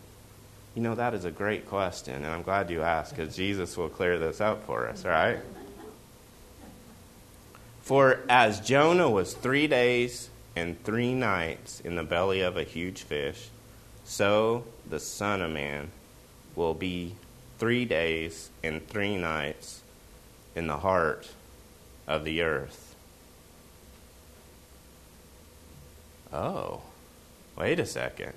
You 0.75 0.83
know, 0.83 0.95
that 0.95 1.15
is 1.15 1.25
a 1.25 1.31
great 1.31 1.69
question, 1.69 2.15
and 2.15 2.27
I'm 2.27 2.43
glad 2.43 2.71
you 2.71 2.83
asked 2.83 3.17
because 3.17 3.35
Jesus 3.35 3.77
will 3.77 3.89
clear 3.89 4.19
this 4.19 4.41
up 4.41 4.65
for 4.65 4.89
us, 4.89 5.05
right? 5.05 5.39
For 7.83 8.21
as 8.29 8.61
Jonah 8.61 9.11
was 9.11 9.35
three 9.35 9.67
days 9.67 10.31
and 10.55 10.83
three 10.85 11.13
nights 11.13 11.81
in 11.81 11.97
the 11.97 12.05
belly 12.05 12.41
of 12.41 12.57
a 12.57 12.63
huge 12.65 13.03
fish, 13.03 13.49
so 14.05 14.65
the 14.89 15.01
Son 15.01 15.43
of 15.43 15.51
Man 15.51 15.91
will 16.57 16.75
be 16.75 17.15
three 17.59 17.85
days 17.85 18.51
and 18.63 18.87
three 18.89 19.17
nights 19.17 19.83
in 20.55 20.67
the 20.67 20.79
heart 20.79 21.31
of 22.07 22.25
the 22.25 22.43
earth. 22.43 22.95
Oh, 26.33 26.83
wait 27.57 27.79
a 27.79 27.87
second. 27.87 28.33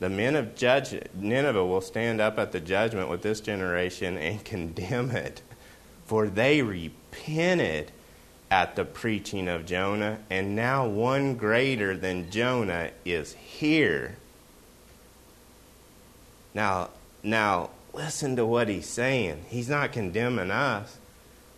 The 0.00 0.08
men 0.08 0.36
of 0.36 0.56
judge, 0.56 0.94
Nineveh 1.14 1.64
will 1.64 1.80
stand 1.80 2.20
up 2.20 2.38
at 2.38 2.52
the 2.52 2.60
judgment 2.60 3.08
with 3.08 3.22
this 3.22 3.40
generation 3.40 4.18
and 4.18 4.44
condemn 4.44 5.10
it, 5.10 5.42
for 6.06 6.28
they 6.28 6.62
repented 6.62 7.90
at 8.50 8.76
the 8.76 8.84
preaching 8.84 9.48
of 9.48 9.66
Jonah, 9.66 10.18
and 10.30 10.54
now 10.54 10.86
one 10.86 11.36
greater 11.36 11.96
than 11.96 12.30
Jonah 12.30 12.90
is 13.04 13.32
here. 13.34 14.16
Now, 16.54 16.90
now 17.24 17.70
listen 17.92 18.36
to 18.36 18.46
what 18.46 18.68
he's 18.68 18.86
saying. 18.86 19.44
He's 19.48 19.68
not 19.68 19.92
condemning 19.92 20.50
us. 20.50 20.98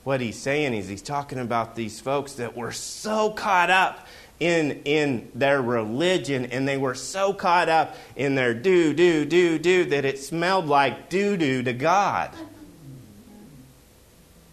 What 0.04 0.20
he's 0.20 0.38
saying 0.38 0.74
is 0.74 0.88
he's 0.88 1.02
talking 1.02 1.38
about 1.38 1.74
these 1.74 2.00
folks 2.00 2.34
that 2.34 2.56
were 2.56 2.72
so 2.72 3.30
caught 3.30 3.70
up 3.70 4.06
in, 4.38 4.82
in 4.84 5.30
their 5.34 5.60
religion 5.60 6.46
and 6.46 6.68
they 6.68 6.76
were 6.76 6.94
so 6.94 7.32
caught 7.32 7.68
up 7.68 7.96
in 8.14 8.34
their 8.34 8.54
do, 8.54 8.94
do, 8.94 9.24
do, 9.24 9.58
do 9.58 9.84
that 9.86 10.04
it 10.04 10.20
smelled 10.20 10.66
like 10.66 11.08
doo 11.08 11.36
doo 11.36 11.62
to 11.62 11.72
God. 11.72 12.30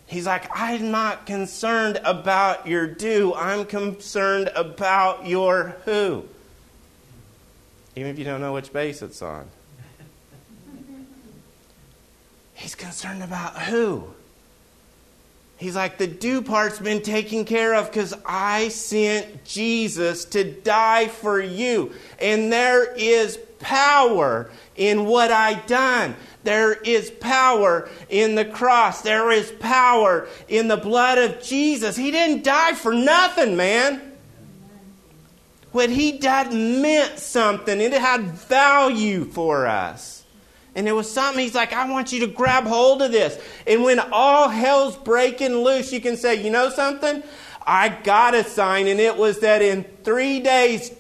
He's 0.08 0.26
like, 0.26 0.48
I'm 0.54 0.92
not 0.92 1.26
concerned 1.26 2.00
about 2.04 2.68
your 2.68 2.88
do, 2.88 3.34
I'm 3.34 3.66
concerned 3.66 4.52
about 4.56 5.28
your 5.28 5.76
who. 5.86 6.26
Even 7.96 8.12
if 8.12 8.18
you 8.18 8.26
don't 8.26 8.42
know 8.42 8.54
which 8.54 8.74
base 8.74 9.02
it's 9.02 9.22
on. 9.22 9.48
He's 12.64 12.76
concerned 12.76 13.22
about 13.22 13.64
who. 13.64 14.06
He's 15.58 15.76
like, 15.76 15.98
the 15.98 16.08
do 16.08 16.42
part's 16.42 16.80
been 16.80 17.02
taken 17.02 17.44
care 17.44 17.74
of 17.74 17.88
because 17.88 18.14
I 18.26 18.70
sent 18.70 19.44
Jesus 19.44 20.24
to 20.24 20.50
die 20.50 21.10
for 21.10 21.42
you. 21.42 21.92
And 22.20 22.54
there 22.54 22.96
is 22.96 23.38
power 23.60 24.50
in 24.78 25.04
what 25.04 25.30
I 25.30 25.56
done. 25.56 26.16
There 26.46 26.72
is 26.72 27.12
power 27.12 27.90
in 28.08 28.36
the 28.36 28.46
cross. 28.46 29.02
There 29.02 29.30
is 29.30 29.52
power 29.52 30.30
in 30.48 30.70
the 30.70 30.78
blood 30.78 31.18
of 31.18 31.44
Jesus. 31.44 31.98
He 31.98 32.12
didn't 32.12 32.46
die 32.46 32.76
for 32.76 32.94
nothing, 32.94 33.58
man. 33.58 34.14
What 35.74 35.90
he 35.90 36.14
did 36.14 36.54
meant 36.54 37.20
something. 37.20 37.82
It 37.82 37.92
had 37.92 38.22
value 38.22 39.26
for 39.26 39.68
us. 39.68 40.23
And 40.76 40.88
it 40.88 40.92
was 40.92 41.12
something 41.12 41.44
he's 41.44 41.54
like, 41.54 41.72
I 41.72 41.90
want 41.90 42.12
you 42.12 42.22
to 42.22 42.28
grab 42.28 42.64
hold 42.64 43.02
of 43.02 43.12
this. 43.12 43.40
And 43.68 43.84
when 43.84 44.00
all 44.00 44.50
hell's 44.50 44.98
breaking 44.98 45.58
loose, 45.58 45.94
you 45.94 46.02
can 46.02 46.18
say, 46.18 46.44
you 46.44 46.50
know 46.50 46.70
something? 46.70 47.22
I 47.66 47.90
got 47.90 48.34
a 48.34 48.44
sign, 48.44 48.88
and 48.88 49.00
it 49.00 49.16
was 49.16 49.40
that 49.40 49.62
in 49.62 49.84
three 50.04 50.40
days, 50.40 50.92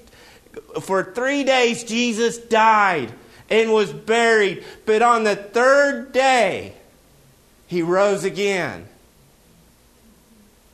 for 0.81 1.03
three 1.03 1.43
days, 1.43 1.83
Jesus 1.83 2.37
died 2.37 3.11
and 3.49 3.73
was 3.73 3.91
buried. 3.91 4.63
But 4.85 5.01
on 5.01 5.23
the 5.23 5.35
third 5.35 6.11
day, 6.11 6.73
he 7.67 7.81
rose 7.81 8.23
again. 8.23 8.87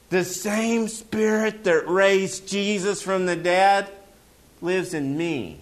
The 0.09 0.25
same 0.25 0.87
spirit 0.87 1.63
that 1.63 1.87
raised 1.87 2.47
Jesus 2.47 3.01
from 3.01 3.25
the 3.25 3.35
dead 3.35 3.89
lives 4.61 4.93
in 4.93 5.17
me. 5.17 5.59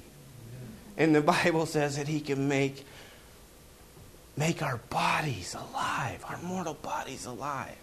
And 0.97 1.13
the 1.13 1.21
Bible 1.21 1.65
says 1.65 1.97
that 1.97 2.07
he 2.07 2.19
can 2.19 2.47
make 2.47 2.85
make 4.37 4.61
our 4.61 4.77
bodies 4.89 5.55
alive, 5.55 6.23
our 6.29 6.37
mortal 6.43 6.75
bodies 6.75 7.25
alive. 7.25 7.75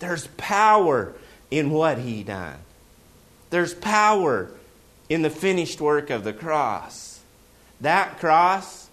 There's 0.00 0.26
power 0.36 1.14
in 1.50 1.70
what 1.70 1.98
he 1.98 2.24
done. 2.24 2.58
There's 3.50 3.72
power 3.72 4.50
in 5.08 5.22
the 5.22 5.30
finished 5.30 5.80
work 5.80 6.10
of 6.10 6.24
the 6.24 6.32
cross. 6.32 7.20
That 7.80 8.18
cross 8.18 8.88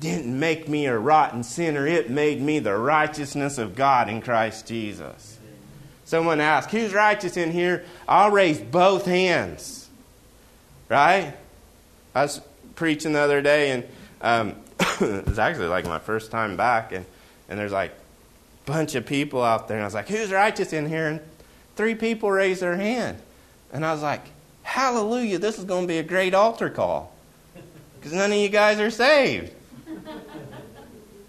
didn't 0.00 0.38
make 0.38 0.68
me 0.68 0.86
a 0.86 0.98
rotten 0.98 1.42
sinner, 1.42 1.86
it 1.86 2.10
made 2.10 2.40
me 2.40 2.58
the 2.58 2.76
righteousness 2.76 3.58
of 3.58 3.74
God 3.74 4.08
in 4.08 4.20
Christ 4.20 4.66
Jesus. 4.66 5.38
Someone 6.04 6.40
asked, 6.40 6.70
Who's 6.70 6.94
righteous 6.94 7.36
in 7.36 7.50
here? 7.50 7.84
I'll 8.06 8.30
raise 8.30 8.60
both 8.60 9.06
hands. 9.06 9.88
Right? 10.88 11.34
I 12.14 12.22
was 12.22 12.40
preaching 12.76 13.12
the 13.12 13.18
other 13.18 13.42
day, 13.42 13.70
and 13.72 13.84
um, 14.20 14.54
it 15.00 15.26
was 15.26 15.38
actually 15.38 15.66
like 15.66 15.84
my 15.86 15.98
first 15.98 16.30
time 16.30 16.56
back, 16.56 16.92
and, 16.92 17.04
and 17.48 17.58
there's 17.58 17.72
like 17.72 17.90
a 17.90 18.70
bunch 18.70 18.94
of 18.94 19.06
people 19.06 19.42
out 19.42 19.68
there, 19.68 19.76
and 19.76 19.84
I 19.84 19.86
was 19.86 19.94
like, 19.94 20.08
Who's 20.08 20.30
righteous 20.30 20.72
in 20.72 20.88
here? 20.88 21.08
And 21.08 21.20
three 21.76 21.94
people 21.94 22.30
raised 22.30 22.62
their 22.62 22.76
hand. 22.76 23.18
And 23.72 23.84
I 23.84 23.92
was 23.92 24.02
like, 24.02 24.22
Hallelujah, 24.62 25.38
this 25.38 25.58
is 25.58 25.64
going 25.64 25.82
to 25.82 25.88
be 25.88 25.98
a 25.98 26.02
great 26.02 26.34
altar 26.34 26.70
call. 26.70 27.12
Because 27.94 28.12
none 28.12 28.32
of 28.32 28.38
you 28.38 28.48
guys 28.48 28.78
are 28.80 28.90
saved. 28.90 29.52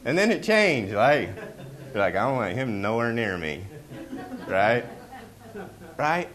And 0.05 0.17
then 0.17 0.31
it 0.31 0.41
changed. 0.43 0.93
Like, 0.93 1.29
like, 1.93 2.15
I 2.15 2.25
don't 2.25 2.35
want 2.35 2.55
him 2.55 2.81
nowhere 2.81 3.11
near 3.11 3.37
me. 3.37 3.63
Right? 4.47 4.85
Right? 5.97 6.29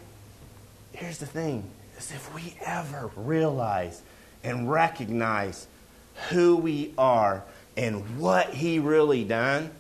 Here's 0.93 1.19
the 1.19 1.27
thing 1.27 1.65
is 1.97 2.11
if 2.13 2.35
we 2.35 2.55
ever 2.65 3.11
realize 3.17 4.03
and 4.45 4.71
recognize 4.71 5.67
who 6.31 6.57
we 6.57 6.93
are 6.97 7.43
and 7.77 8.19
what 8.19 8.51
He 8.51 8.79
really 8.79 9.25
done, 9.25 9.71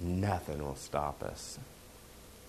nothing 0.00 0.62
will 0.62 0.76
stop 0.76 1.22
us. 1.22 1.58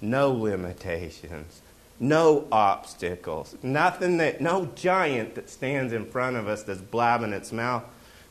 No 0.02 0.32
limitations, 0.32 1.62
no 2.00 2.48
obstacles, 2.52 3.56
nothing 3.64 4.18
that, 4.18 4.42
no 4.42 4.70
giant 4.76 5.36
that 5.36 5.50
stands 5.50 5.94
in 5.94 6.06
front 6.06 6.36
of 6.36 6.48
us 6.48 6.64
that's 6.64 6.82
blabbing 6.82 7.34
its 7.34 7.52
mouth. 7.52 7.84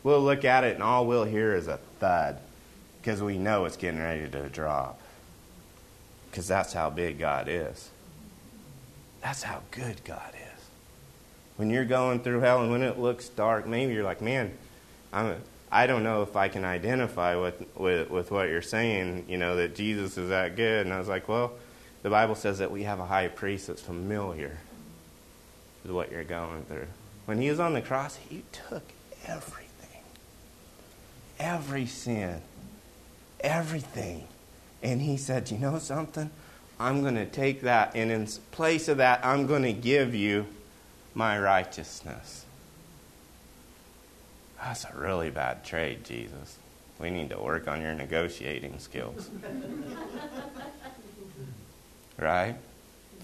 We'll 0.03 0.23
look 0.23 0.45
at 0.45 0.63
it 0.63 0.75
and 0.75 0.83
all 0.83 1.07
we'll 1.07 1.25
hear 1.25 1.55
is 1.55 1.67
a 1.67 1.79
thud 1.99 2.39
because 3.01 3.23
we 3.23 3.39
know 3.39 3.65
it's 3.65 3.77
getting 3.77 4.01
ready 4.01 4.29
to 4.29 4.49
drop. 4.49 5.01
Because 6.31 6.47
that's 6.47 6.73
how 6.73 6.91
big 6.91 7.19
God 7.19 7.49
is. 7.49 7.91
That's 9.23 9.43
how 9.43 9.63
good 9.71 10.05
God 10.05 10.33
when 11.57 11.71
you're 11.71 11.85
going 11.85 12.21
through 12.21 12.41
hell 12.41 12.63
and 12.63 12.71
when 12.71 12.83
it 12.83 12.99
looks 12.99 13.29
dark, 13.29 13.67
maybe 13.67 13.95
you're 13.95 14.05
like, 14.05 14.21
man, 14.21 14.53
I'm, 15.13 15.37
I 15.71 15.87
don't 15.87 16.03
know 16.03 16.23
if 16.23 16.37
I 16.37 16.49
can 16.49 16.65
identify 16.65 17.37
with, 17.37 17.65
with, 17.77 18.11
with 18.11 18.31
what 18.31 18.49
you're 18.49 18.63
saying, 18.63 19.25
you 19.29 19.39
know, 19.39 19.57
that 19.57 19.75
Jesus 19.75 20.17
is 20.19 20.29
that 20.29 20.57
good. 20.57 20.87
And 20.87 20.95
I 20.95 20.99
was 20.99 21.09
like, 21.09 21.29
well, 21.29 21.53
the 22.03 22.11
Bible 22.11 22.35
says 22.35 22.59
that 22.59 22.71
we 22.71 22.85
have 22.85 23.01
a 23.01 23.07
high 23.07 23.29
priest 23.29 23.67
that's 23.67 23.83
familiar 23.83 24.59
with 25.83 25.93
what 25.93 26.13
you're 26.13 26.25
going 26.25 26.65
through. 26.65 26.87
When 27.25 27.41
he 27.41 27.51
was 27.51 27.59
on 27.59 27.73
the 27.73 27.83
cross, 27.83 28.17
he 28.17 28.45
took 28.53 28.85
everything, 29.27 30.03
every 31.39 31.87
sin, 31.87 32.43
everything. 33.41 34.29
And 34.83 35.01
he 35.01 35.17
said, 35.17 35.51
you 35.51 35.59
know 35.59 35.79
something? 35.79 36.31
I'm 36.79 37.01
going 37.01 37.15
to 37.15 37.27
take 37.27 37.63
that, 37.63 37.93
and 37.95 38.11
in 38.11 38.27
place 38.51 38.89
of 38.89 38.99
that, 38.99 39.25
I'm 39.25 39.47
going 39.47 39.63
to 39.63 39.73
give 39.73 40.15
you 40.15 40.47
my 41.17 41.39
righteousness. 41.39 42.45
That's 44.63 44.85
a 44.85 44.93
really 44.95 45.31
bad 45.31 45.65
trade, 45.65 46.05
Jesus. 46.05 46.59
We 47.01 47.09
need 47.09 47.31
to 47.31 47.39
work 47.39 47.69
on 47.69 47.81
your 47.81 47.95
negotiating 47.95 48.79
skills. 48.79 49.31
right? 52.19 52.57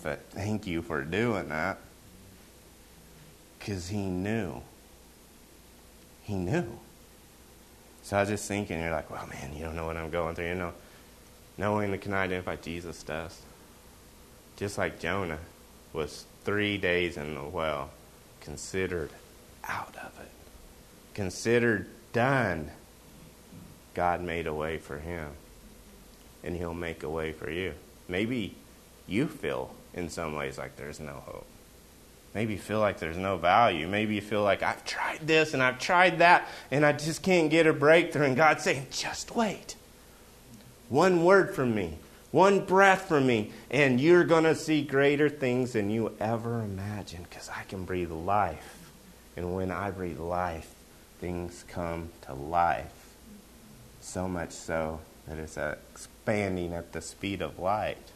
But 0.02 0.24
thank 0.30 0.66
you 0.66 0.80
for 0.80 1.02
doing 1.02 1.50
that. 1.50 1.78
Because 3.58 3.88
he 3.88 4.06
knew. 4.06 4.62
He 6.22 6.34
knew. 6.34 6.78
So 8.02 8.16
I 8.16 8.20
was 8.20 8.30
just 8.30 8.48
thinking, 8.48 8.80
you're 8.80 8.90
like, 8.90 9.10
well, 9.10 9.26
man, 9.26 9.54
you 9.54 9.64
don't 9.64 9.76
know 9.76 9.86
what 9.86 9.98
I'm 9.98 10.10
going 10.10 10.34
through. 10.34 10.48
You 10.48 10.54
know, 10.54 10.72
knowing 11.58 11.90
that 11.90 12.00
can 12.00 12.14
identify 12.14 12.56
Jesus 12.56 13.02
does. 13.02 13.38
Just 14.56 14.78
like 14.78 14.98
Jonah 14.98 15.38
was 15.92 16.24
three 16.44 16.78
days 16.78 17.16
in 17.16 17.34
the 17.34 17.42
well, 17.42 17.90
considered 18.40 19.10
out 19.64 19.94
of 19.96 20.12
it, 20.20 20.30
considered 21.14 21.86
done. 22.12 22.70
God 23.94 24.22
made 24.22 24.46
a 24.46 24.54
way 24.54 24.78
for 24.78 24.98
him, 24.98 25.30
and 26.42 26.56
he'll 26.56 26.74
make 26.74 27.02
a 27.02 27.10
way 27.10 27.32
for 27.32 27.50
you. 27.50 27.74
Maybe 28.08 28.54
you 29.06 29.26
feel 29.26 29.74
in 29.94 30.08
some 30.08 30.34
ways 30.34 30.58
like 30.58 30.76
there's 30.76 31.00
no 31.00 31.22
hope. 31.26 31.46
Maybe 32.34 32.54
you 32.54 32.58
feel 32.58 32.80
like 32.80 32.98
there's 32.98 33.18
no 33.18 33.36
value. 33.36 33.86
Maybe 33.86 34.14
you 34.14 34.22
feel 34.22 34.42
like 34.42 34.62
I've 34.62 34.84
tried 34.84 35.20
this 35.26 35.52
and 35.52 35.62
I've 35.62 35.78
tried 35.78 36.20
that 36.20 36.48
and 36.70 36.84
I 36.84 36.92
just 36.92 37.22
can't 37.22 37.50
get 37.50 37.66
a 37.66 37.72
breakthrough. 37.74 38.24
And 38.24 38.36
God's 38.36 38.64
saying, 38.64 38.86
just 38.90 39.34
wait. 39.34 39.76
One 40.88 41.24
word 41.24 41.54
from 41.54 41.74
me, 41.74 41.98
one 42.32 42.64
breath 42.64 43.08
from 43.08 43.26
me, 43.26 43.52
and 43.70 44.00
you're 44.00 44.24
going 44.24 44.44
to 44.44 44.54
see 44.54 44.82
greater 44.82 45.28
things 45.28 45.74
than 45.74 45.90
you 45.90 46.16
ever 46.18 46.60
imagined 46.62 47.28
because 47.28 47.48
I 47.50 47.62
can 47.64 47.84
breathe 47.84 48.10
life. 48.10 48.90
And 49.36 49.54
when 49.54 49.70
I 49.70 49.90
breathe 49.90 50.18
life, 50.18 50.74
things 51.20 51.64
come 51.68 52.08
to 52.22 52.34
life. 52.34 53.14
So 54.00 54.28
much 54.28 54.50
so 54.50 55.00
that 55.28 55.38
it's 55.38 55.56
expanding 55.56 56.72
at 56.72 56.92
the 56.92 57.00
speed 57.00 57.42
of 57.42 57.58
light. 57.58 58.10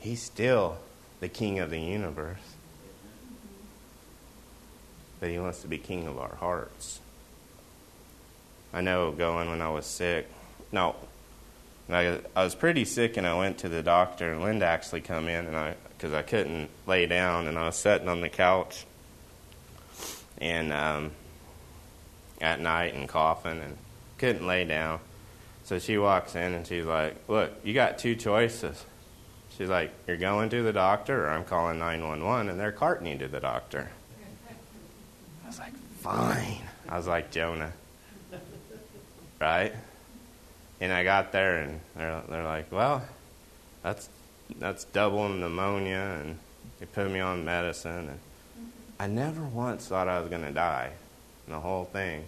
He's 0.00 0.22
still 0.22 0.78
the 1.20 1.28
king 1.28 1.58
of 1.58 1.70
the 1.70 1.78
universe. 1.78 2.38
But 5.20 5.28
he 5.28 5.38
wants 5.38 5.60
to 5.60 5.68
be 5.68 5.76
king 5.76 6.06
of 6.06 6.18
our 6.18 6.36
hearts. 6.36 7.00
I 8.72 8.80
know 8.80 9.12
going 9.12 9.50
when 9.50 9.60
I 9.60 9.68
was 9.68 9.84
sick. 9.84 10.26
No, 10.72 10.96
I, 11.94 12.20
I 12.36 12.44
was 12.44 12.54
pretty 12.54 12.84
sick, 12.84 13.16
and 13.16 13.26
I 13.26 13.36
went 13.36 13.58
to 13.58 13.68
the 13.68 13.82
doctor, 13.82 14.32
and 14.32 14.42
Linda 14.42 14.66
actually 14.66 15.00
come 15.00 15.28
in, 15.28 15.46
and 15.46 15.56
I 15.56 15.74
because 15.96 16.14
I 16.14 16.22
couldn't 16.22 16.70
lay 16.86 17.04
down, 17.06 17.46
and 17.46 17.58
I 17.58 17.66
was 17.66 17.76
sitting 17.76 18.08
on 18.08 18.22
the 18.22 18.28
couch, 18.28 18.86
and 20.38 20.72
um, 20.72 21.10
at 22.40 22.60
night 22.60 22.94
and 22.94 23.08
coughing, 23.08 23.60
and 23.60 23.76
couldn't 24.18 24.46
lay 24.46 24.64
down. 24.64 25.00
So 25.64 25.78
she 25.78 25.98
walks 25.98 26.34
in, 26.34 26.54
and 26.54 26.66
she's 26.66 26.84
like, 26.84 27.16
"Look, 27.28 27.52
you 27.64 27.74
got 27.74 27.98
two 27.98 28.16
choices." 28.16 28.84
She's 29.56 29.68
like, 29.68 29.92
"You're 30.06 30.16
going 30.16 30.48
to 30.50 30.62
the 30.62 30.72
doctor, 30.72 31.26
or 31.26 31.30
I'm 31.30 31.44
calling 31.44 31.78
911, 31.78 32.48
and 32.48 32.58
they're 32.58 32.72
carting 32.72 33.06
you 33.06 33.18
to 33.18 33.28
the 33.28 33.40
doctor." 33.40 33.90
I 35.44 35.46
was 35.46 35.58
like, 35.58 35.74
"Fine." 36.00 36.62
I 36.88 36.96
was 36.96 37.06
like 37.06 37.30
Jonah, 37.30 37.72
right? 39.38 39.72
And 40.80 40.92
I 40.92 41.04
got 41.04 41.30
there, 41.30 41.58
and 41.58 41.80
they're, 41.94 42.22
they're 42.28 42.44
like, 42.44 42.72
well, 42.72 43.02
that's, 43.82 44.08
that's 44.58 44.84
double 44.84 45.28
pneumonia, 45.28 46.18
and 46.22 46.38
they 46.78 46.86
put 46.86 47.10
me 47.10 47.20
on 47.20 47.44
medicine. 47.44 48.08
And 48.08 48.18
I 48.98 49.06
never 49.06 49.42
once 49.42 49.86
thought 49.86 50.08
I 50.08 50.20
was 50.20 50.30
going 50.30 50.44
to 50.44 50.52
die 50.52 50.92
in 51.46 51.52
the 51.52 51.60
whole 51.60 51.84
thing. 51.84 52.24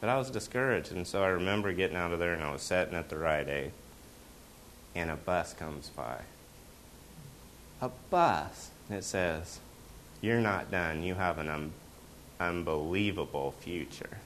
But 0.00 0.08
I 0.08 0.18
was 0.18 0.30
discouraged, 0.30 0.90
and 0.90 1.06
so 1.06 1.22
I 1.22 1.28
remember 1.28 1.72
getting 1.72 1.96
out 1.96 2.12
of 2.12 2.18
there, 2.18 2.34
and 2.34 2.42
I 2.42 2.50
was 2.50 2.62
sitting 2.62 2.94
at 2.94 3.08
the 3.08 3.16
Rite 3.16 3.48
Aid, 3.48 3.70
and 4.96 5.08
a 5.08 5.16
bus 5.16 5.52
comes 5.52 5.88
by. 5.90 6.22
A 7.80 7.88
bus. 8.10 8.70
It 8.90 9.04
says, 9.04 9.60
You're 10.20 10.40
not 10.40 10.72
done. 10.72 11.04
You 11.04 11.14
have 11.14 11.38
an 11.38 11.48
un- 11.48 11.72
unbelievable 12.40 13.52
future. 13.60 14.18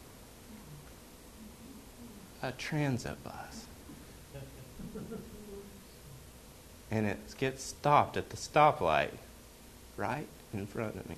A 2.42 2.52
transit 2.52 3.22
bus 3.22 3.65
and 6.90 7.06
it 7.06 7.18
gets 7.38 7.62
stopped 7.62 8.16
at 8.16 8.30
the 8.30 8.36
stoplight 8.36 9.10
right 9.96 10.26
in 10.52 10.66
front 10.66 10.96
of 10.96 11.08
me. 11.08 11.16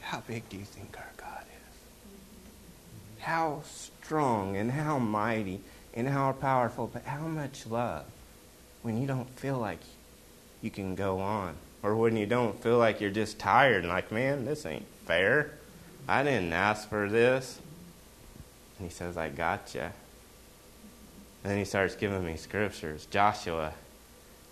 How 0.00 0.22
big 0.26 0.48
do 0.48 0.56
you 0.56 0.64
think 0.64 0.96
our 0.98 1.12
God 1.16 1.42
is? 1.42 3.22
How 3.24 3.62
strong 3.66 4.56
and 4.56 4.72
how 4.72 4.98
mighty 4.98 5.60
and 5.94 6.08
how 6.08 6.32
powerful, 6.32 6.88
but 6.92 7.04
how 7.04 7.26
much 7.26 7.66
love 7.66 8.04
when 8.82 9.00
you 9.00 9.06
don't 9.06 9.30
feel 9.30 9.58
like 9.58 9.80
you 10.64 10.70
can 10.70 10.94
go 10.94 11.20
on. 11.20 11.54
Or 11.82 11.94
when 11.94 12.16
you 12.16 12.24
don't 12.24 12.60
feel 12.62 12.78
like 12.78 13.00
you're 13.00 13.10
just 13.10 13.38
tired 13.38 13.84
and 13.84 13.92
like, 13.92 14.10
man, 14.10 14.46
this 14.46 14.64
ain't 14.64 14.86
fair. 15.04 15.52
I 16.08 16.22
didn't 16.22 16.52
ask 16.54 16.88
for 16.88 17.08
this. 17.08 17.60
And 18.78 18.88
he 18.88 18.94
says, 18.94 19.18
I 19.18 19.28
got 19.28 19.74
you. 19.74 19.90
And 21.44 21.50
then 21.50 21.58
he 21.58 21.66
starts 21.66 21.94
giving 21.94 22.24
me 22.24 22.36
scriptures. 22.36 23.06
Joshua, 23.10 23.74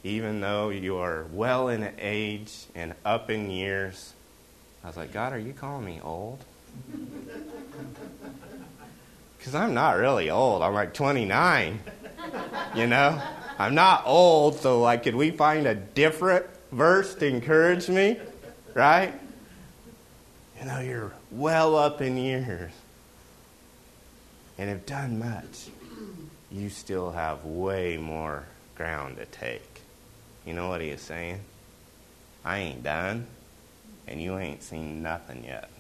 even 0.05 0.43
though 0.43 0.69
you 0.69 0.99
are 0.99 1.25
well 1.33 1.69
in 1.69 1.91
age 1.99 2.67
and 2.75 2.93
up 3.03 3.31
in 3.31 3.51
years, 3.51 4.13
I 4.85 4.89
was 4.89 4.99
like, 4.99 5.11
God, 5.11 5.33
are 5.33 5.39
you 5.39 5.55
calling 5.55 5.87
me 5.87 6.01
old? 6.05 6.45
Because 9.39 9.57
I'm 9.57 9.75
not 9.75 9.97
really 9.97 10.31
old. 10.31 10.63
I'm 10.63 10.73
like 10.73 10.95
29. 10.95 11.81
You 12.77 12.87
know? 12.87 13.21
I'm 13.59 13.75
not 13.75 14.05
old, 14.07 14.57
so 14.61 14.81
like, 14.81 15.03
could 15.03 15.17
we 15.17 15.31
find 15.33 15.67
a 15.67 15.75
different 15.75 16.47
verse 16.71 17.15
to 17.17 17.27
encourage 17.27 17.89
me? 17.89 18.19
Right? 18.73 19.13
You 20.59 20.67
know, 20.67 20.81
you're 20.81 21.13
well 21.33 21.77
up 21.77 22.01
in 22.01 22.17
years 22.17 22.71
and 24.57 24.71
have 24.71 24.87
done 24.87 25.19
much 25.19 25.69
you 26.53 26.69
still 26.69 27.13
have 27.13 27.45
way 27.45 27.97
more 27.97 28.45
ground 28.75 29.17
to 29.17 29.27
take. 29.27 29.81
You 30.45 30.53
know 30.53 30.69
what 30.69 30.81
he 30.81 30.89
is 30.89 31.01
saying? 31.01 31.41
I 32.45 32.59
ain't 32.59 32.83
done, 32.83 33.27
and 34.07 34.21
you 34.21 34.37
ain't 34.39 34.63
seen 34.63 35.03
nothing 35.03 35.45
yet. 35.45 35.71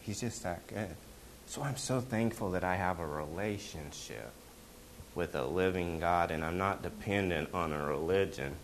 He's 0.00 0.20
just 0.20 0.42
that 0.44 0.66
good. 0.66 0.96
So 1.46 1.62
I'm 1.62 1.76
so 1.76 2.00
thankful 2.00 2.52
that 2.52 2.64
I 2.64 2.76
have 2.76 3.00
a 3.00 3.06
relationship 3.06 4.30
with 5.14 5.34
a 5.34 5.44
living 5.44 6.00
God 6.00 6.30
and 6.30 6.44
I'm 6.44 6.58
not 6.58 6.82
dependent 6.82 7.50
on 7.54 7.72
a 7.72 7.84
religion. 7.84 8.54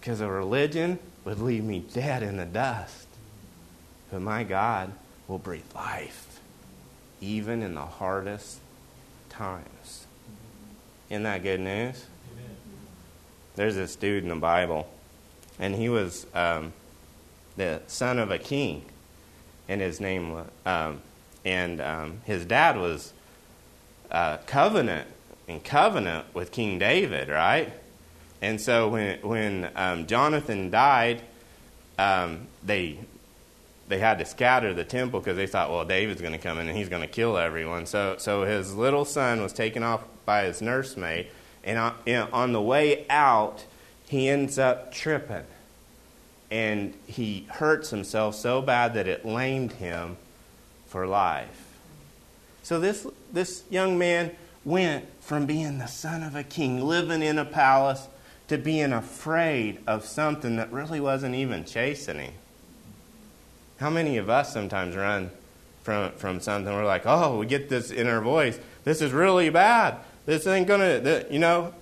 Because 0.00 0.20
a 0.20 0.28
religion 0.28 0.98
would 1.24 1.40
leave 1.40 1.64
me 1.64 1.84
dead 1.92 2.22
in 2.22 2.36
the 2.36 2.44
dust. 2.44 3.06
But 4.10 4.20
my 4.20 4.44
God 4.44 4.92
will 5.26 5.38
breathe 5.38 5.62
life 5.74 6.33
even 7.24 7.62
in 7.62 7.74
the 7.74 7.80
hardest 7.80 8.58
times. 9.30 10.06
Isn't 11.08 11.22
that 11.22 11.42
good 11.42 11.60
news? 11.60 12.04
There's 13.56 13.76
this 13.76 13.96
dude 13.96 14.24
in 14.24 14.28
the 14.28 14.36
Bible, 14.36 14.88
and 15.58 15.74
he 15.74 15.88
was 15.88 16.26
um, 16.34 16.72
the 17.56 17.80
son 17.86 18.18
of 18.18 18.30
a 18.30 18.38
king, 18.38 18.84
and 19.68 19.80
his 19.80 20.00
name 20.00 20.32
was, 20.32 20.46
um, 20.66 21.02
and 21.44 21.80
um, 21.80 22.20
his 22.24 22.44
dad 22.44 22.76
was 22.76 23.12
uh, 24.10 24.38
covenant 24.46 25.08
in 25.46 25.60
covenant 25.60 26.26
with 26.34 26.50
King 26.50 26.78
David, 26.78 27.28
right? 27.28 27.72
And 28.42 28.60
so 28.60 28.88
when 28.88 29.20
when 29.20 29.70
um, 29.76 30.06
Jonathan 30.06 30.70
died, 30.70 31.22
um, 31.98 32.48
they 32.62 32.98
they 33.88 33.98
had 33.98 34.18
to 34.18 34.24
scatter 34.24 34.72
the 34.72 34.84
temple 34.84 35.20
because 35.20 35.36
they 35.36 35.46
thought, 35.46 35.70
well, 35.70 35.84
David's 35.84 36.20
going 36.20 36.32
to 36.32 36.38
come 36.38 36.58
in 36.58 36.68
and 36.68 36.76
he's 36.76 36.88
going 36.88 37.02
to 37.02 37.08
kill 37.08 37.36
everyone. 37.36 37.86
So, 37.86 38.16
so 38.18 38.44
his 38.44 38.74
little 38.74 39.04
son 39.04 39.42
was 39.42 39.52
taken 39.52 39.82
off 39.82 40.04
by 40.24 40.44
his 40.44 40.62
nursemaid, 40.62 41.28
and 41.62 41.78
on, 41.78 41.94
on 42.32 42.52
the 42.52 42.62
way 42.62 43.06
out, 43.10 43.64
he 44.08 44.28
ends 44.28 44.58
up 44.58 44.92
tripping. 44.92 45.44
And 46.50 46.94
he 47.06 47.46
hurts 47.50 47.90
himself 47.90 48.34
so 48.36 48.62
bad 48.62 48.94
that 48.94 49.08
it 49.08 49.24
lamed 49.24 49.72
him 49.72 50.16
for 50.86 51.06
life. 51.06 51.76
So 52.62 52.80
this, 52.80 53.06
this 53.32 53.64
young 53.70 53.98
man 53.98 54.30
went 54.64 55.06
from 55.20 55.46
being 55.46 55.78
the 55.78 55.86
son 55.86 56.22
of 56.22 56.36
a 56.36 56.44
king, 56.44 56.80
living 56.80 57.22
in 57.22 57.38
a 57.38 57.44
palace, 57.44 58.06
to 58.48 58.56
being 58.58 58.92
afraid 58.92 59.78
of 59.86 60.04
something 60.04 60.56
that 60.56 60.72
really 60.72 61.00
wasn't 61.00 61.34
even 61.34 61.64
chastening. 61.64 62.32
How 63.78 63.90
many 63.90 64.18
of 64.18 64.30
us 64.30 64.52
sometimes 64.52 64.94
run 64.94 65.30
from, 65.82 66.12
from 66.12 66.40
something? 66.40 66.72
We're 66.72 66.84
like, 66.84 67.02
oh, 67.06 67.38
we 67.38 67.46
get 67.46 67.68
this 67.68 67.90
in 67.90 68.06
our 68.06 68.20
voice. 68.20 68.58
This 68.84 69.02
is 69.02 69.12
really 69.12 69.50
bad. 69.50 69.96
This 70.26 70.46
ain't 70.46 70.66
going 70.66 70.80
to, 70.80 71.26
you 71.30 71.38
know. 71.38 71.74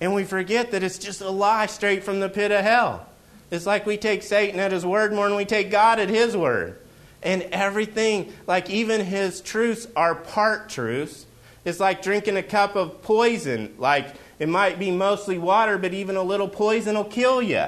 And 0.00 0.14
we 0.14 0.24
forget 0.24 0.70
that 0.70 0.82
it's 0.82 0.98
just 0.98 1.20
a 1.20 1.30
lie 1.30 1.66
straight 1.66 2.02
from 2.02 2.20
the 2.20 2.28
pit 2.28 2.50
of 2.50 2.64
hell. 2.64 3.06
It's 3.50 3.66
like 3.66 3.84
we 3.84 3.98
take 3.98 4.22
Satan 4.22 4.58
at 4.58 4.72
his 4.72 4.86
word 4.86 5.12
more 5.12 5.28
than 5.28 5.36
we 5.36 5.44
take 5.44 5.70
God 5.70 6.00
at 6.00 6.08
his 6.08 6.36
word. 6.36 6.78
And 7.22 7.42
everything, 7.42 8.32
like 8.46 8.70
even 8.70 9.04
his 9.04 9.40
truths, 9.42 9.86
are 9.94 10.14
part 10.14 10.70
truths. 10.70 11.26
It's 11.64 11.78
like 11.78 12.02
drinking 12.02 12.36
a 12.36 12.42
cup 12.42 12.74
of 12.74 13.02
poison. 13.02 13.74
Like 13.78 14.06
it 14.38 14.48
might 14.48 14.78
be 14.78 14.90
mostly 14.90 15.38
water, 15.38 15.76
but 15.78 15.92
even 15.92 16.16
a 16.16 16.22
little 16.22 16.48
poison 16.48 16.96
will 16.96 17.04
kill 17.04 17.42
you 17.42 17.66